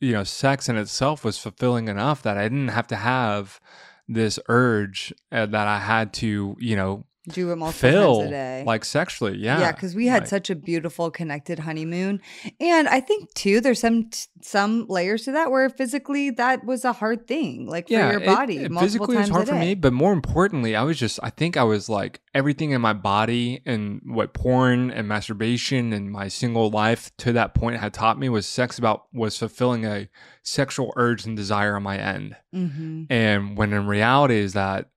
[0.00, 3.60] you know, sex in itself was fulfilling enough that I didn't have to have
[4.08, 8.30] this urge uh, that I had to, you know, Do it multiple fill times a
[8.30, 8.64] day.
[8.66, 9.36] like sexually.
[9.36, 9.60] Yeah.
[9.60, 12.20] Yeah, because we had Like, such a beautiful connected honeymoon,
[12.58, 14.08] and I think too, there's some
[14.42, 18.56] some layers to that where physically that was a hard thing, like for your body.
[18.64, 21.28] it multiple physically it was hard for me, but more importantly, I was just I
[21.30, 26.28] think I was like everything in my body and what porn and masturbation and my
[26.28, 30.08] single life to that point had taught me was sex about was fulfilling a
[30.42, 32.36] sexual urge and desire on my end.
[32.52, 34.88] hmm And when in reality is that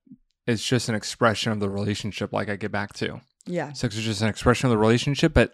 [0.45, 3.21] it's just an expression of the relationship like I get back to.
[3.45, 5.53] Yeah, Sex is just an expression of the relationship, but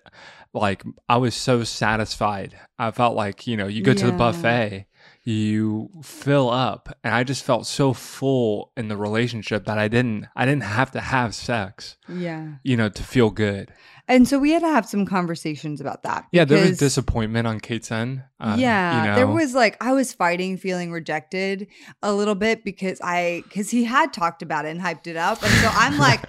[0.54, 2.58] like I was so satisfied.
[2.78, 4.86] I felt like, you know, you go to the buffet,
[5.24, 10.28] you fill up, and I just felt so full in the relationship that I didn't
[10.36, 12.54] I didn't have to have sex, yeah.
[12.64, 13.72] you know, to feel good.
[14.10, 16.26] And so we had to have some conversations about that.
[16.32, 18.24] Yeah, there was disappointment on Kait's end.
[18.40, 19.16] uh, yeah, you know.
[19.16, 21.68] there was like I was fighting feeling rejected
[22.02, 25.42] a little bit because I because he had talked about it and hyped it up,
[25.44, 26.22] and so I'm like,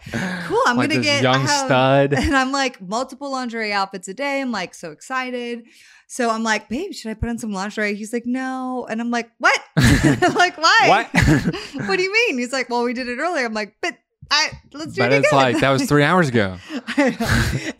[0.45, 2.13] cool, I'm Like gonna this get young have- stud.
[2.13, 4.43] and I'm like multiple lingerie outfits a day.
[4.43, 5.63] I'm like so excited.
[6.07, 7.95] So I'm like, babe, should I put on some lingerie?
[7.95, 9.59] He's like, no, and I'm like, what?
[9.79, 11.09] I'm like, why?
[11.15, 11.87] What?
[11.89, 12.37] what do you mean?
[12.39, 13.47] He's like, well, we did it earlier.
[13.47, 13.95] I'm like, but
[14.31, 16.57] I let's do but it it's like that was three hours ago.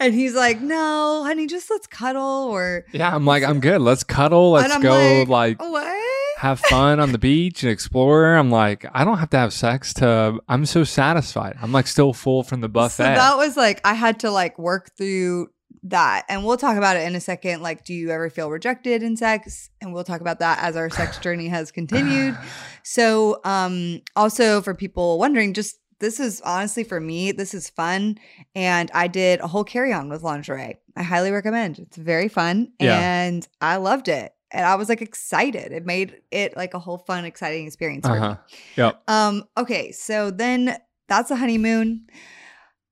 [0.01, 3.81] and he's like, no, honey, just let's cuddle or Yeah, I'm like, I'm good.
[3.81, 4.53] Let's cuddle.
[4.53, 6.11] Let's go like, like what?
[6.39, 8.35] have fun on the beach and explore.
[8.35, 10.41] I'm like, I don't have to have sex to.
[10.49, 11.57] I'm so satisfied.
[11.61, 12.97] I'm like still full from the buffet.
[12.97, 15.49] So that was like I had to like work through
[15.83, 16.25] that.
[16.29, 17.63] And we'll talk about it in a second.
[17.63, 19.71] Like, do you ever feel rejected in sex?
[19.81, 22.37] And we'll talk about that as our sex journey has continued.
[22.83, 28.19] So um also for people wondering, just this is honestly for me, this is fun.
[28.55, 30.79] And I did a whole carry-on with lingerie.
[30.97, 31.79] I highly recommend.
[31.79, 32.73] It's very fun.
[32.81, 32.99] Yeah.
[32.99, 34.33] And I loved it.
[34.51, 35.71] And I was like excited.
[35.71, 38.19] It made it like a whole fun, exciting experience for me.
[38.19, 38.37] uh-huh.
[38.77, 39.03] Yep.
[39.07, 40.77] Um, okay, so then
[41.09, 42.07] that's a honeymoon.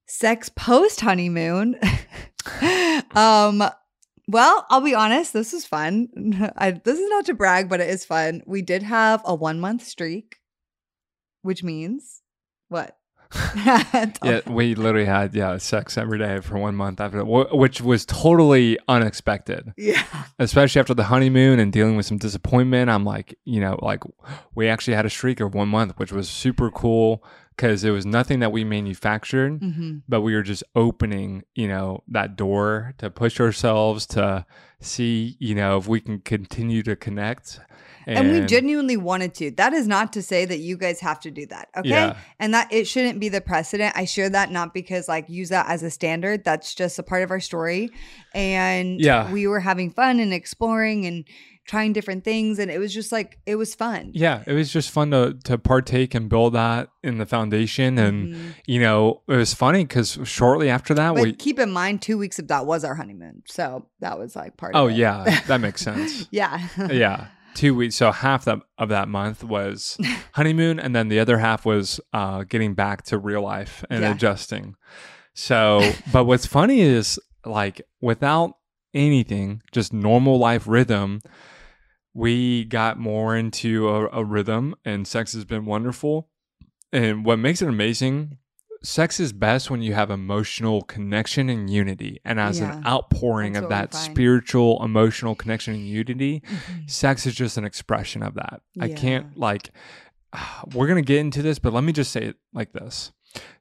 [0.06, 1.78] Sex post honeymoon.
[3.14, 3.64] um,
[4.28, 6.52] well, I'll be honest, this is fun.
[6.56, 8.42] I, this is not to brag, but it is fun.
[8.46, 10.36] We did have a one month streak,
[11.42, 12.22] which means
[12.68, 12.97] what?
[13.34, 18.04] Yeah, we literally had yeah sex every day for one month after, wh- which was
[18.06, 19.72] totally unexpected.
[19.76, 20.02] yeah.
[20.38, 22.90] Especially after the honeymoon and dealing with some disappointment.
[22.90, 24.02] I'm like, you know, like
[24.54, 27.24] we actually had a streak of one month, which was super cool
[27.56, 29.58] because it was nothing that we manufactured.
[29.60, 34.46] hmm but we were just opening, you know, that door to push ourselves to
[34.80, 37.60] see, you know, if we can continue to connect.
[38.16, 39.50] And, we genuinely wanted to.
[39.52, 41.68] That is not to say that you guys have to do that.
[41.76, 41.88] Okay.
[41.90, 42.16] Yeah.
[42.40, 43.92] And that it shouldn't be the precedent.
[43.96, 46.44] I share that not because like use that as a standard.
[46.44, 47.90] That's just a part of our story.
[48.34, 49.30] And Yeah.
[49.32, 51.24] we were having fun and exploring and
[51.66, 52.58] trying different things.
[52.58, 54.10] And it was just like it was fun.
[54.14, 58.34] Yeah, it was just fun to to partake and build that in the foundation, and
[58.34, 58.40] Mhm.
[58.66, 61.32] you know, it was funny because shortly after that, But we.
[61.34, 63.42] keep in mind, two weeks of that was our honeymoon.
[63.46, 64.96] So that was like part Oh of it.
[64.96, 66.26] yeah, that makes sense.
[66.30, 66.68] yeah.
[66.90, 67.26] yeah,
[67.58, 67.96] two weeks.
[67.96, 69.98] So half that of that month was
[70.32, 74.12] honeymoon, and then the other half was uh, getting back to real life and Yeah.
[74.12, 74.74] adjusting.
[75.34, 78.54] So, but what's funny is like without
[78.94, 81.20] anything, just normal life rhythm,
[82.14, 86.28] we got more into a, a rhythm, and sex has been wonderful.
[86.92, 88.38] And what makes it amazing,
[88.82, 92.20] sex is best when you have emotional connection and unity.
[92.24, 92.78] And as Yeah.
[92.78, 96.88] an outpouring of that spiritual, emotional connection and unity, Mhm.
[96.90, 98.62] sex is just an expression of that.
[98.80, 99.70] I can't like
[100.74, 103.12] we're going to get into this, but let me just say it like this.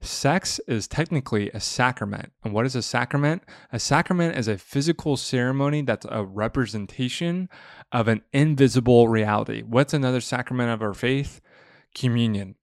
[0.02, 2.32] Sex is technically a sacrament.
[2.44, 3.44] And what is a sacrament?
[3.72, 7.50] A sacrament is a physical ceremony that's a representation
[7.92, 9.62] of an invisible reality.
[9.64, 11.42] What's another sacrament of our faith?
[11.96, 12.56] Communion.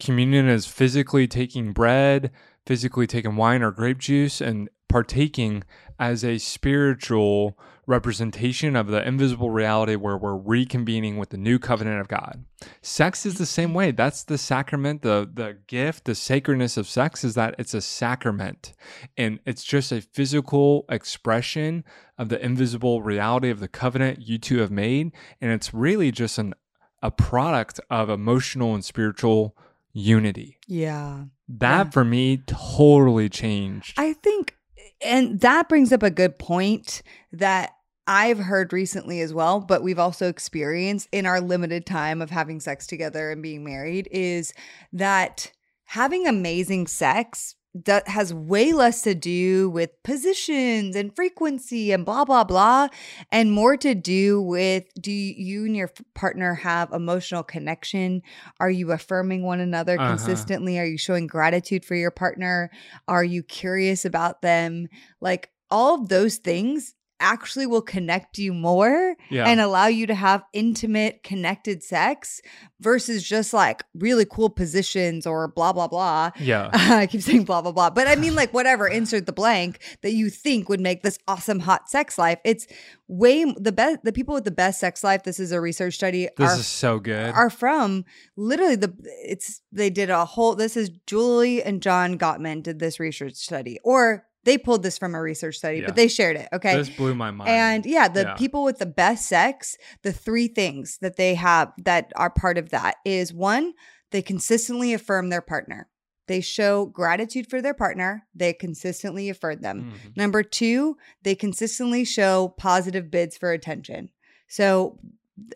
[0.00, 2.30] Communion is physically taking bread,
[2.66, 5.62] physically taking wine or grape juice, and partaking
[5.98, 12.00] as a spiritual representation of the invisible reality where we're reconvening with the new covenant
[12.00, 12.44] of God.
[12.82, 13.90] Sex is the same way.
[13.90, 18.72] That's the sacrament, the the gift, the sacredness of sex is that it's a sacrament.
[19.16, 21.84] And it's just a physical expression
[22.16, 25.12] of the invisible reality of the covenant you two have made.
[25.40, 26.54] And it's really just an
[27.02, 29.56] a product of emotional and spiritual
[29.92, 30.58] unity.
[30.66, 31.24] Yeah.
[31.48, 31.90] That Yeah.
[31.90, 33.94] for me totally changed.
[33.98, 34.56] I think,
[35.04, 37.72] and that brings up a good point that
[38.06, 42.58] I've heard recently as well, but we've also experienced in our limited time of having
[42.58, 44.52] sex together and being married is
[44.92, 45.52] that
[45.84, 52.24] having amazing sex that has way less to do with positions and frequency and blah
[52.24, 52.88] blah blah
[53.30, 58.22] and more to do with do you and your partner have emotional connection?
[58.58, 60.08] Are you affirming one another Uh-huh.
[60.16, 60.78] consistently?
[60.80, 62.70] Are you showing gratitude for your partner?
[63.06, 64.88] Are you curious about them?
[65.20, 69.46] Like all of those things actually will connect you more Yeah.
[69.46, 72.40] and allow you to have intimate connected sex
[72.80, 76.70] versus just like really cool positions or blah blah blah yeah.
[76.74, 78.88] I keep saying blah blah blah, but I mean like whatever.
[79.00, 82.38] Insert the blank that you think would make this awesome hot sex life.
[82.44, 82.66] It's
[83.08, 83.98] way the best.
[84.04, 85.22] The people with the best sex life.
[85.22, 86.28] This is a research study.
[86.36, 87.32] This are, is so good.
[87.34, 88.04] are from
[88.36, 88.94] literally the.
[89.24, 90.54] It's they did a whole.
[90.54, 95.14] This is Julie and John Gottman did this research study, or they pulled this from
[95.14, 95.86] a research study, Yeah.
[95.86, 96.48] but they shared it.
[96.52, 97.50] Okay, This blew my mind.
[97.50, 98.34] and yeah, the Yeah.
[98.34, 102.70] people with the best sex, the three things that they have that are part of
[102.70, 103.74] that is one,
[104.10, 105.88] they consistently affirm their partner.
[106.26, 108.26] They show gratitude for their partner.
[108.34, 109.92] They consistently affirm them.
[109.92, 110.16] Mhm.
[110.16, 114.10] Number two, they consistently show positive bids for attention.
[114.48, 114.98] So,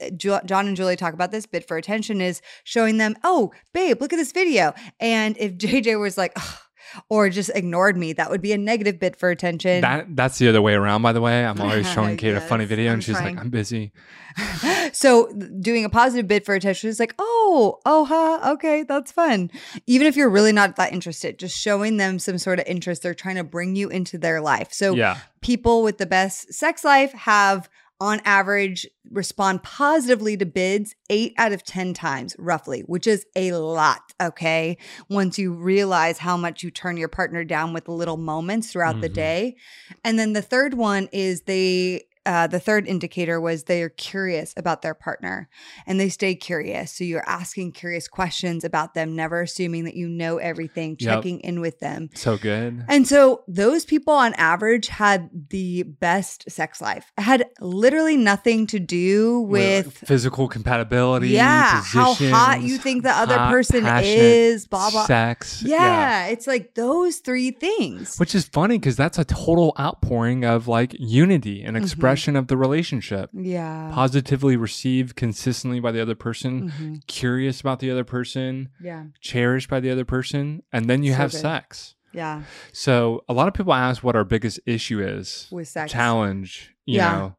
[0.01, 1.47] uh, John and Julie talk about this.
[1.47, 4.72] Bid for attention is showing them, oh, babe, look at this video.
[4.99, 6.59] And if JJ was like, "Ugh,"
[7.09, 9.80] or just ignored me, that would be a negative bid for attention.
[9.80, 11.45] that that's the other way around, by the way.
[11.45, 13.37] I'm always showing Kait a funny video, I'm and she's trying.
[13.37, 13.93] like, "I'm busy."
[14.93, 19.51] so doing a positive bid for attention is like, oh, oh, huh, okay, that's fun.
[19.87, 23.14] Even if you're really not that interested, just showing them some sort of interest, they're
[23.14, 24.72] trying to bring you into their life.
[24.72, 27.68] So yeah, people with the best sex life have
[28.05, 33.53] on average respond positively to bids 8 out of 10 times roughly which is a
[33.53, 34.77] lot okay
[35.09, 39.09] once you realize how much you turn your partner down with little moments throughout the
[39.09, 39.15] Mhm.
[39.15, 39.57] day
[40.05, 44.55] and then the third one is they uh, the third indicator was they are curious
[44.57, 45.49] about their partner
[45.87, 46.93] and they stay curious.
[46.93, 51.16] So you're asking curious questions about them, never assuming that you know everything, Yep.
[51.16, 52.09] checking in with them.
[52.14, 52.85] so good.
[52.89, 57.12] And so those people on average had the best sex life.
[57.18, 63.03] It had literally nothing to do With, with physical compatibility, yeah, how hot you think
[63.03, 65.07] the other hot, person is, blah blah.
[65.07, 65.62] sex.
[65.62, 68.16] Yeah, it's like those three things.
[68.16, 71.83] Which is funny because that's a total outpouring of like unity and Mm-hmm.
[72.15, 73.31] Expression of the relationship.
[73.35, 73.91] yeah.
[73.93, 77.07] Positively received consistently by the other person, Mhm.
[77.07, 79.05] curious about the other person, Yeah.
[79.21, 81.41] cherished by the other person, and then you So have good.
[81.41, 81.95] sex.
[82.12, 82.43] Yeah.
[82.73, 85.49] So a lot of people ask what our biggest issue is.
[85.51, 85.91] With sex.
[85.93, 87.12] Challenge, you Yeah.
[87.12, 87.37] know.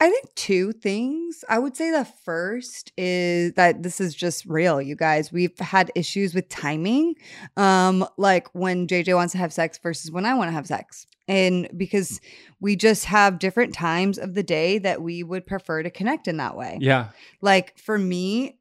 [0.00, 1.44] I think two things.
[1.48, 5.32] I would say the first is that this is just real, you guys.
[5.32, 7.14] We've had issues with timing.
[7.56, 11.06] Um, like when JJ wants to have sex versus when I want to have sex.
[11.28, 12.20] And because
[12.58, 16.38] we just have different times of the day that we would prefer to connect in
[16.38, 16.78] that way.
[16.80, 17.10] Yeah.
[17.40, 18.58] Like for me,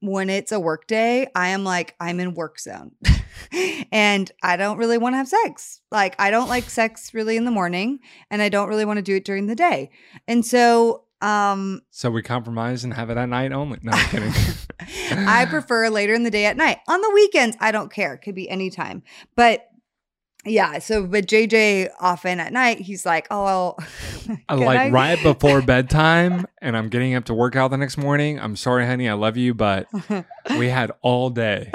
[0.00, 2.92] when it's a work day, I am like, I'm in work zone.
[3.92, 5.80] and I don't really want to have sex.
[5.90, 7.98] Like, I don't like sex really in the morning,
[8.30, 9.90] and I don't really want to do it during the day.
[10.26, 13.78] And so, um, So we compromise and have it at night only.
[13.82, 14.32] No, I'm kidding.
[15.26, 16.78] I prefer later in the day at night.
[16.86, 18.14] On the weekends, I don't care.
[18.14, 19.02] It could be anytime.
[19.34, 19.68] But
[20.48, 23.76] yeah, so but JJ often at night, he's like, oh,
[24.48, 28.38] like I- right before bedtime and I'm getting up to work out the next morning.
[28.40, 29.86] I'm sorry, honey, I love you, but
[30.58, 31.70] we had all day.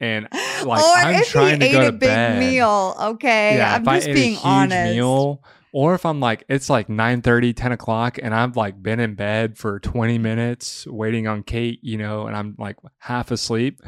[0.00, 0.26] And
[0.64, 2.38] like or I'm if trying he to go ate to a big bed.
[2.38, 3.56] meal, okay.
[3.56, 4.94] yeah, I'm just being honest.
[4.94, 5.42] meal,
[5.72, 9.14] or if I'm like it's like 9 30, 10 o'clock and I've like been in
[9.14, 13.82] bed for 20 minutes waiting on Kait, you know, and I'm like half asleep.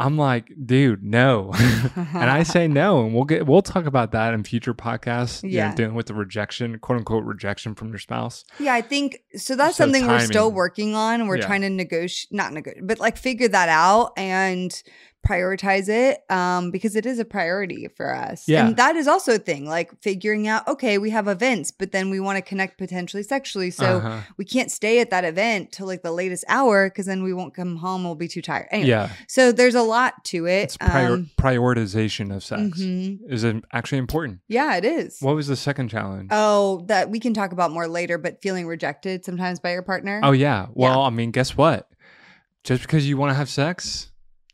[0.00, 1.52] I'm like, dude, no.
[1.96, 5.42] and I say no, and we'll get we'll talk about that in future podcasts.
[5.42, 5.74] you know, Yeah.
[5.74, 8.44] dealing with the rejection, quote unquote rejection from your spouse.
[8.58, 9.54] Yeah, I think so.
[9.56, 11.26] That's So something we're still working on.
[11.28, 11.46] We're Yeah.
[11.46, 14.72] trying to negotiate, not negotiate, but like figure that out and
[15.26, 18.66] prioritize it um because it is a priority for us Yeah.
[18.66, 22.08] and that is also a thing like figuring out okay we have events but then
[22.10, 24.20] we want to connect potentially sexually so Uh-huh.
[24.38, 27.54] we can't stay at that event till like the latest hour because then we won't
[27.54, 30.76] come home we'll be too tired anyway yeah, so there's a lot to it it's
[30.78, 33.18] prior- um, prioritization of sex mhm.
[33.28, 34.40] is it actually important.
[34.48, 36.28] yeah it is What was the second challenge?
[36.32, 40.20] oh that we can talk about more later but feeling rejected sometimes by your partner
[40.22, 40.66] Oh yeah.
[40.72, 41.88] Well, I mean, guess what?
[42.64, 44.09] Just because you want to have sex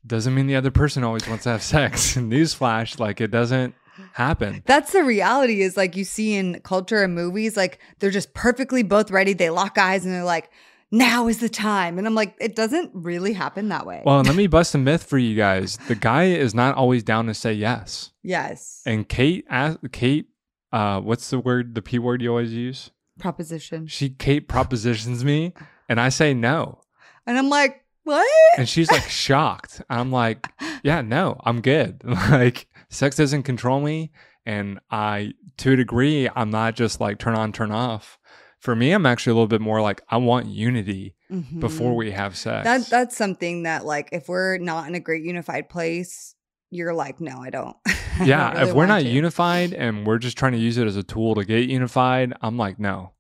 [0.06, 2.16] doesn't mean the other person always wants to have sex.
[2.16, 3.74] And newsflash, like it doesn't
[4.12, 4.62] happen.
[4.66, 8.82] That's the reality is like you see in culture and movies, like they're just perfectly
[8.82, 9.32] both ready.
[9.32, 10.50] They lock eyes and they're like,
[10.90, 11.98] now is the time.
[11.98, 14.02] And I'm like, it doesn't really happen that way.
[14.04, 15.78] Well, let me bust a myth for you guys.
[15.88, 18.12] The guy is not always down to say yes.
[18.22, 18.82] yes.
[18.86, 20.26] And Kait asked Kait,
[20.72, 22.90] uh, what's the word, the P word you always use?
[23.18, 23.86] Proposition.
[23.86, 25.54] She Kait propositions me
[25.88, 26.80] and I say no.
[27.26, 28.26] And I'm like, What?
[28.58, 29.82] And she's like shocked.
[29.90, 30.46] I'm like,
[30.84, 32.02] yeah, no, I'm good.
[32.30, 34.12] Like, sex doesn't control me.
[34.46, 38.18] And I, to a degree, I'm not just like turn on, turn off.
[38.60, 41.14] For me, I'm actually a little bit more like, I want unity
[41.58, 41.96] before Mhm.
[41.96, 42.64] we have sex.
[42.64, 46.34] that that's something that like if we're not in a great unified place,
[46.70, 47.76] you're like, no, I don't.
[47.86, 48.52] I don't yeah.
[48.58, 49.08] really if we're not to.
[49.08, 52.56] unified and we're just trying to use it as a tool to get unified, I'm
[52.56, 53.12] like, no.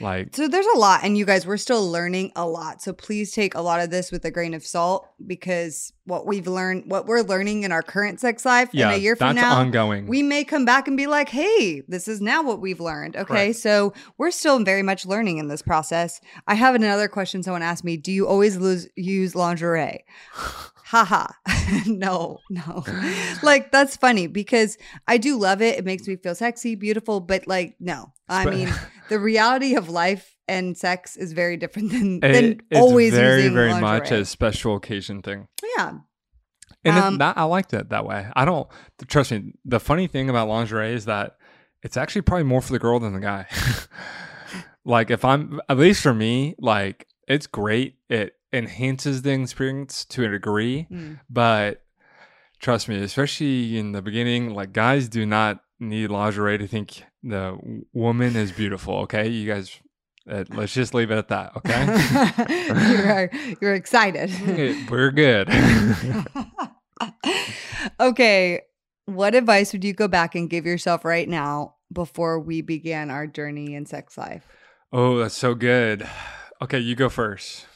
[0.00, 2.82] Like, So there's a lot, and you guys, we're still learning a lot.
[2.82, 6.46] So please take a lot of this with a grain of salt because what we've
[6.46, 9.44] learned, what we're learning in our current sex life, yeah, in a year from that's
[9.44, 10.06] now, ongoing.
[10.06, 13.16] we may come back and be like, hey, this is now what we've learned.
[13.16, 13.24] Okay.
[13.24, 13.56] Correct.
[13.56, 16.20] So we're still very much learning in this process.
[16.46, 20.04] I have another question someone asked me Do you always lose, use lingerie?
[20.86, 21.26] Haha.
[21.86, 22.84] no, no.
[23.42, 24.78] like, that's funny because
[25.08, 25.78] I do love it.
[25.78, 28.12] It makes me feel sexy, beautiful, but like, no.
[28.28, 28.72] I mean,
[29.08, 33.72] the reality of life and sex is very different than, It- it's always very, very
[33.72, 33.80] lingerie.
[33.80, 35.48] much a special occasion thing.
[35.76, 35.98] yeah.
[36.84, 38.28] And Um, that, I liked it that way.
[38.36, 38.68] I don't
[39.08, 39.54] trust me.
[39.64, 41.36] The funny thing about lingerie is that
[41.82, 43.46] it's actually probably more for the girl than the guy.
[44.84, 47.96] like if I'm at least for me, like it's great.
[48.08, 51.20] It enhances the experience to a degree, Mm.
[51.28, 51.82] but
[52.60, 57.58] trust me, especially in the beginning, like guys do not need lingerie to think the
[57.92, 58.98] woman is beautiful.
[59.00, 59.78] Okay, you guys,
[60.30, 61.52] uh, let's just leave it at that.
[61.56, 63.30] Okay, you're,
[63.60, 64.30] you're excited.
[64.90, 65.48] we're good.
[68.00, 68.62] okay.
[69.06, 73.26] What advice would you go back and give yourself right now before we began our
[73.26, 74.44] journey in sex life?
[74.92, 76.08] Oh, that's so good.
[76.60, 77.66] Okay, you go first.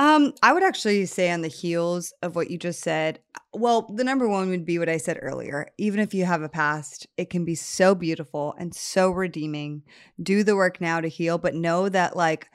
[0.00, 3.18] Um, I would actually say on the heels of what you just said.
[3.52, 5.68] Well, the number one would be what I said earlier.
[5.76, 9.82] Even if you have a past, it can be so beautiful and so redeeming.
[10.22, 12.48] Do the work now to heal, but know that like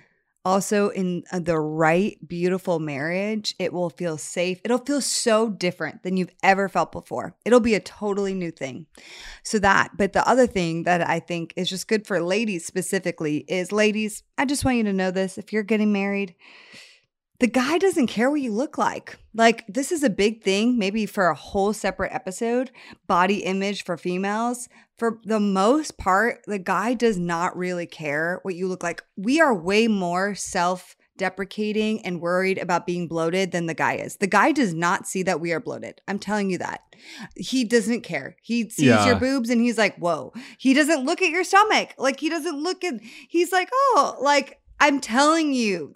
[0.45, 4.59] also in uh, the right beautiful marriage, it will feel safe.
[4.63, 7.35] It'll feel so different than you've ever felt before.
[7.45, 8.85] It'll be a totally new thing.
[9.43, 13.45] So that, but the other thing that I think is just good for ladies specifically
[13.47, 16.35] is ladies, I just want you to know this if you're getting married,
[17.39, 19.17] the guy doesn't care what you look like.
[19.33, 22.71] Like, this is a big thing, maybe for a whole separate episode
[23.07, 24.69] body image for females.
[24.97, 29.03] For the most part, the guy does not really care what you look like.
[29.17, 34.17] We are way more self deprecating and worried about being bloated than the guy is.
[34.17, 36.01] The guy does not see that we are bloated.
[36.07, 36.81] I'm telling you that.
[37.35, 38.35] He doesn't care.
[38.41, 39.05] He sees Yeah.
[39.05, 40.33] your boobs and he's like, whoa.
[40.57, 41.89] He doesn't look at your stomach.
[41.97, 42.95] Like, he doesn't look at,
[43.27, 45.93] he's like, oh, like, I'm telling you,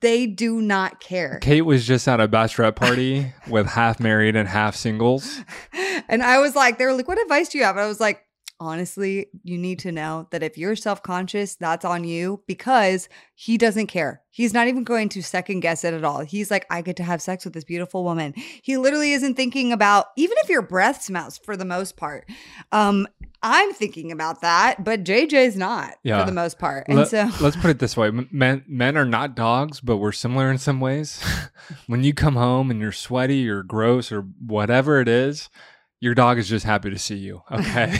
[0.00, 1.38] they do not care.
[1.42, 5.40] Kait was just at a bachelorette party with half married and half singles.
[6.08, 7.76] And I was like, they were like, what advice do you have?
[7.76, 8.25] And I was like,
[8.58, 13.58] honestly, you need to know that if you're self conscious, that's on you because he
[13.58, 14.22] doesn't care.
[14.30, 16.20] He's not even going to second guess it at all.
[16.20, 18.34] He's like, I get to have sex with this beautiful woman.
[18.62, 22.28] He literally isn't thinking about, even if your breath smells for the most part.
[22.72, 23.06] Um,
[23.42, 26.20] I'm thinking about that, but JJ's not Yeah.
[26.20, 26.86] for the most part.
[26.88, 30.50] And so let's put it this way: men men are not dogs, but we're similar
[30.50, 31.22] in some ways.
[31.86, 35.48] when you come home and you're sweaty or gross or whatever it is,
[36.06, 37.42] your dog is just happy to see you.
[37.50, 37.98] Okay,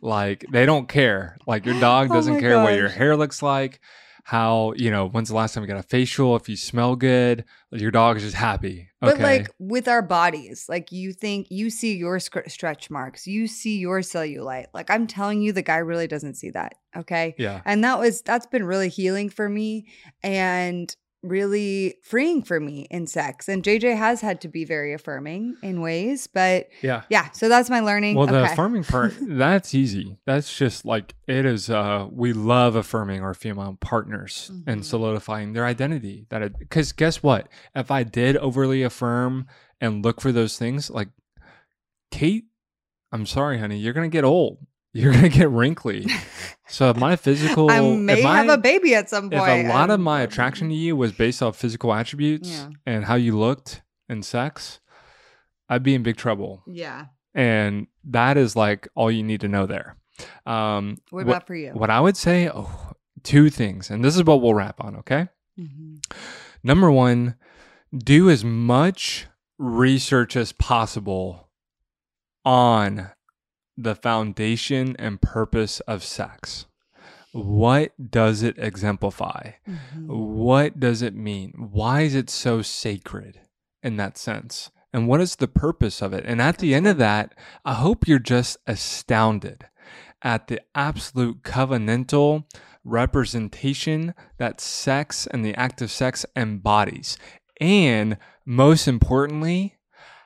[0.00, 1.36] like they don't care.
[1.48, 3.80] Like your dog Oh doesn't my care what your hair looks like.
[4.22, 6.36] How you know when's the last time you got a facial?
[6.36, 8.88] If you smell good, your dog is just happy.
[9.02, 13.48] Okay, But like with our bodies, like you think you see your stretch marks, you
[13.48, 14.66] see your cellulite.
[14.72, 16.76] Like I'm telling you, the guy really doesn't see that.
[16.96, 17.34] Okay.
[17.36, 19.88] yeah, And that was, that's been really healing for me
[20.22, 20.94] and
[21.24, 23.48] really freeing for me in sex.
[23.48, 27.02] And JJ has had to be very affirming in ways, but yeah.
[27.08, 27.30] yeah.
[27.30, 28.16] So that's my learning.
[28.16, 30.18] Well, the affirming part, that's easy.
[30.26, 31.70] That's just like it is.
[31.70, 34.62] Uh, we love affirming our female partners Mhm.
[34.66, 36.26] and solidifying their identity.
[36.28, 37.48] That because guess what?
[37.74, 39.46] If I did overly affirm
[39.80, 41.08] and look for those things, like
[42.12, 42.44] Kait,
[43.12, 44.58] I'm sorry, honey, you're gonna get old.
[44.94, 46.06] You're gonna get wrinkly.
[46.68, 49.42] so if my physical, I may have a baby at some point.
[49.42, 52.68] if a lot of my attraction to you was based off physical attributes Yeah.
[52.86, 54.78] and how you looked in sex,
[55.68, 57.06] I'd be in big trouble Yeah.
[57.34, 59.96] and that is like all you need to know there.
[60.46, 61.72] Um, What what, about for you?
[61.72, 62.92] what I would say, oh,
[63.24, 64.94] two things, and this is what we'll wrap on.
[64.96, 65.26] Okay,
[65.58, 66.04] Mhm.
[66.62, 67.34] number one,
[67.96, 69.26] do as much
[69.58, 71.48] research as possible
[72.44, 73.10] on
[73.76, 76.66] the foundation and purpose of sex.
[77.32, 79.52] What does it exemplify?
[79.68, 80.06] Mhm.
[80.06, 81.52] What does it mean?
[81.72, 83.40] Why is it so sacred
[83.82, 84.70] in that sense?
[84.92, 86.24] And what is the purpose of it?
[86.24, 89.66] And at the end of that, I hope you're just astounded
[90.22, 92.44] at the absolute covenantal
[92.84, 97.18] representation that sex and the act of sex embodies.
[97.60, 98.16] And
[98.46, 99.74] most importantly,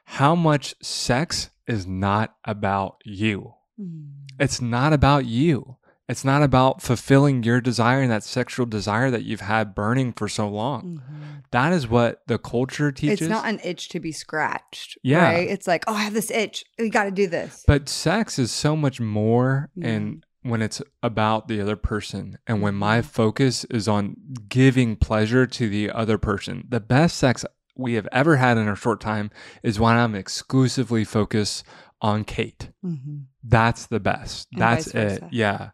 [0.04, 3.54] how much sex is not about you.
[3.80, 4.08] Mm.
[4.40, 5.76] It's not about you.
[6.08, 10.26] It's not about fulfilling your desire and that sexual desire that you've had burning for
[10.26, 11.02] so long.
[11.06, 11.42] Mhm.
[11.50, 13.20] That is what the culture teaches.
[13.20, 14.96] It's not an itch to be scratched.
[15.02, 15.24] Yeah.
[15.24, 15.48] Right?
[15.50, 16.64] It's like, oh, I have this itch.
[16.78, 17.62] We got to do this.
[17.66, 19.88] But sex is so much more Yeah.
[19.88, 23.04] and when it's about the other person and when my Mhm.
[23.04, 24.16] focus is on
[24.48, 26.64] giving pleasure to the other person.
[26.70, 27.44] The best sex
[27.78, 29.30] we have ever had in a short time
[29.62, 31.64] is when I'm exclusively focused
[32.02, 32.70] on Kait.
[32.84, 33.24] Mhm.
[33.42, 34.48] That's the best.
[34.52, 35.22] And That's it.
[35.30, 35.70] Yeah.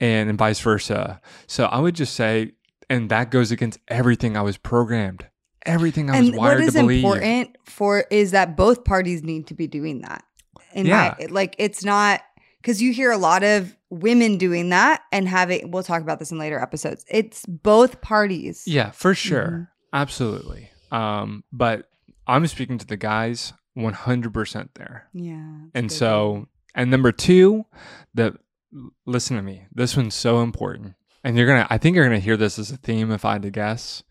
[0.00, 1.20] And, and vice versa.
[1.46, 2.52] So I would just say,
[2.88, 5.26] and that goes against everything I was programmed,
[5.66, 7.04] everything I was And what wired to believe.
[7.04, 10.24] important for is that both parties need to be doing that.
[10.74, 11.14] And Yeah.
[11.30, 12.22] like it's not
[12.60, 15.70] because you hear a lot of women doing that and having.
[15.70, 17.04] We'll talk about this in later episodes.
[17.08, 18.64] It's both parties.
[18.66, 19.48] Yeah, for sure.
[19.48, 19.68] Mhm.
[19.92, 20.70] Absolutely.
[20.92, 21.88] Um, but
[22.26, 25.08] I'm speaking to the guys 100% there.
[25.12, 25.56] Yeah.
[25.74, 27.64] And so, and number two,
[28.14, 28.36] the
[29.04, 29.66] listen to me.
[29.72, 30.94] This one's so important.
[31.24, 33.24] And you're going to, I think you're going to hear this as a theme if
[33.24, 34.02] I had to guess.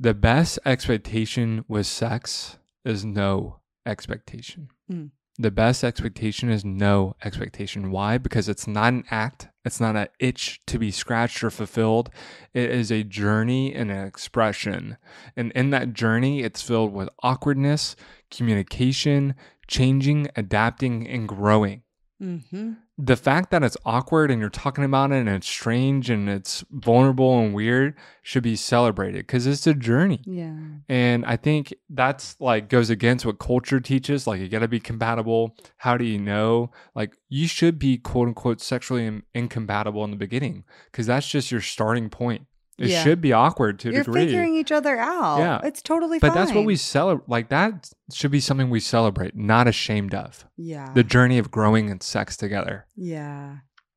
[0.00, 4.68] The best expectation with sex is no expectation.
[4.90, 5.10] Mm.
[5.40, 7.92] The best expectation is no expectation.
[7.92, 8.18] Why?
[8.18, 9.48] Because it's not an act.
[9.64, 12.10] It's not an itch to be scratched or fulfilled.
[12.54, 14.96] It is a journey and an expression.
[15.36, 17.94] And in that journey, it's filled with awkwardness,
[18.32, 19.36] communication,
[19.68, 21.82] changing, adapting, and growing.
[22.20, 22.78] Mhm.
[23.00, 26.64] The fact that it's awkward and you're talking about it and it's strange and it's
[26.72, 30.20] vulnerable and weird should be celebrated because it's a journey.
[30.24, 30.56] Yeah.
[30.88, 34.26] And I think that's like goes against what culture teaches.
[34.26, 35.54] Like, you got to be compatible.
[35.76, 36.72] How do you know?
[36.96, 41.52] Like, you should be quote unquote sexually in- incompatible in the beginning because that's just
[41.52, 42.46] your starting point.
[42.78, 43.02] It Yeah.
[43.02, 44.26] should be awkward to a You're degree.
[44.26, 45.38] figuring each other out.
[45.38, 45.60] Yeah.
[45.64, 46.36] It's totally but fine.
[46.36, 47.28] that's what we celebrate.
[47.28, 50.46] Like, that should be something we celebrate, not ashamed of.
[50.56, 50.92] Yeah.
[50.94, 52.86] The journey of growing in sex together.
[52.96, 53.56] yeah.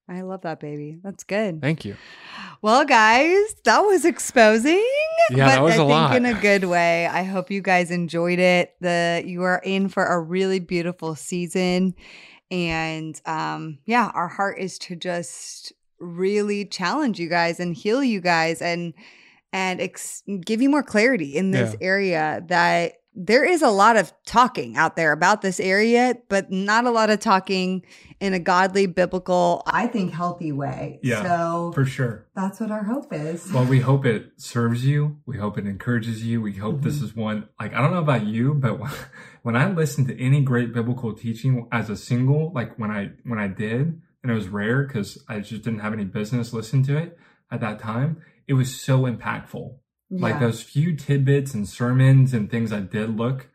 [0.09, 0.97] I love that baby.
[1.01, 1.61] That's good.
[1.61, 1.95] Thank you.
[2.61, 4.83] Well, guys, that was exposing.
[5.29, 6.15] Yeah, but that was I a think lot.
[6.17, 7.07] in a good way.
[7.07, 8.73] I hope you guys enjoyed it.
[8.81, 11.93] The you are in for a really beautiful season.
[12.49, 15.71] And um, yeah, our heart is to just
[16.01, 18.93] really challenge you guys and heal you guys and
[19.53, 21.87] and ex- give you more clarity in this Yeah.
[21.87, 26.85] area that there is a lot of talking out there about this area, but not
[26.85, 27.81] a lot of talking
[28.21, 31.01] in a godly, biblical, I think healthy way.
[31.03, 32.27] Yeah, So For sure.
[32.33, 33.51] that's what our hope is.
[33.51, 35.17] Well, we hope it serves you.
[35.25, 36.41] We hope it encourages you.
[36.41, 37.03] We hope this Mhm.
[37.03, 38.89] is one, like, I don't know about you, but when,
[39.43, 43.37] when I listen to any great biblical teaching as a single, like when I, when
[43.39, 46.97] I did, and it was rare because I just didn't have any business listening to
[46.97, 47.17] it
[47.51, 49.75] at that time, it was so impactful.
[50.13, 53.47] Like those few tidbits and sermons and things I did look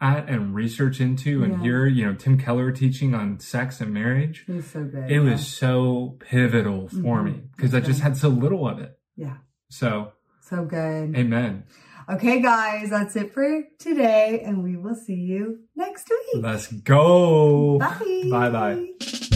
[0.00, 1.60] at and research into and Yeah.
[1.60, 4.46] hear, you know, Tim Keller teaching on sex and marriage.
[4.48, 5.10] It was so good.
[5.10, 7.24] It was so pivotal for Mhm.
[7.24, 8.98] me because I just had so little of it.
[9.16, 9.36] yeah,
[9.68, 11.14] So, so good.
[11.14, 11.64] amen.
[12.08, 16.42] Okay, guys, that's it for today, and we will see you next week.
[16.42, 17.76] Let's go.
[17.78, 18.28] Bye.
[18.30, 19.27] Bye bye.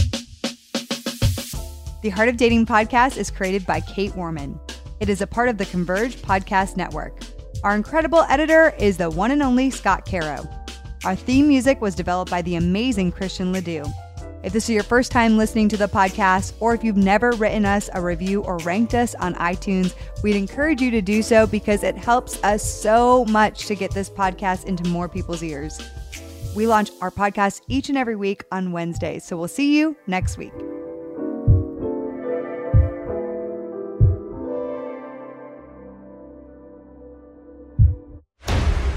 [2.03, 4.59] The Heart of Dating podcast is created by Kait Warman.
[4.99, 7.17] It is a part of the Converge Podcast Network.
[7.63, 10.45] Our incredible editor is the one and only Scott Caro.
[11.05, 13.85] Our theme music was developed by the amazing Christian Ledoux.
[14.43, 17.65] If this is your first time listening to the podcast, or if you've never written
[17.65, 21.83] us a review or ranked us on iTunes, we'd encourage you to do so because
[21.83, 25.81] it helps us so much to get this podcast into more people's ears.
[26.53, 30.37] We launch our podcast each and every week on Wednesdays, so we'll see you next
[30.37, 30.51] week.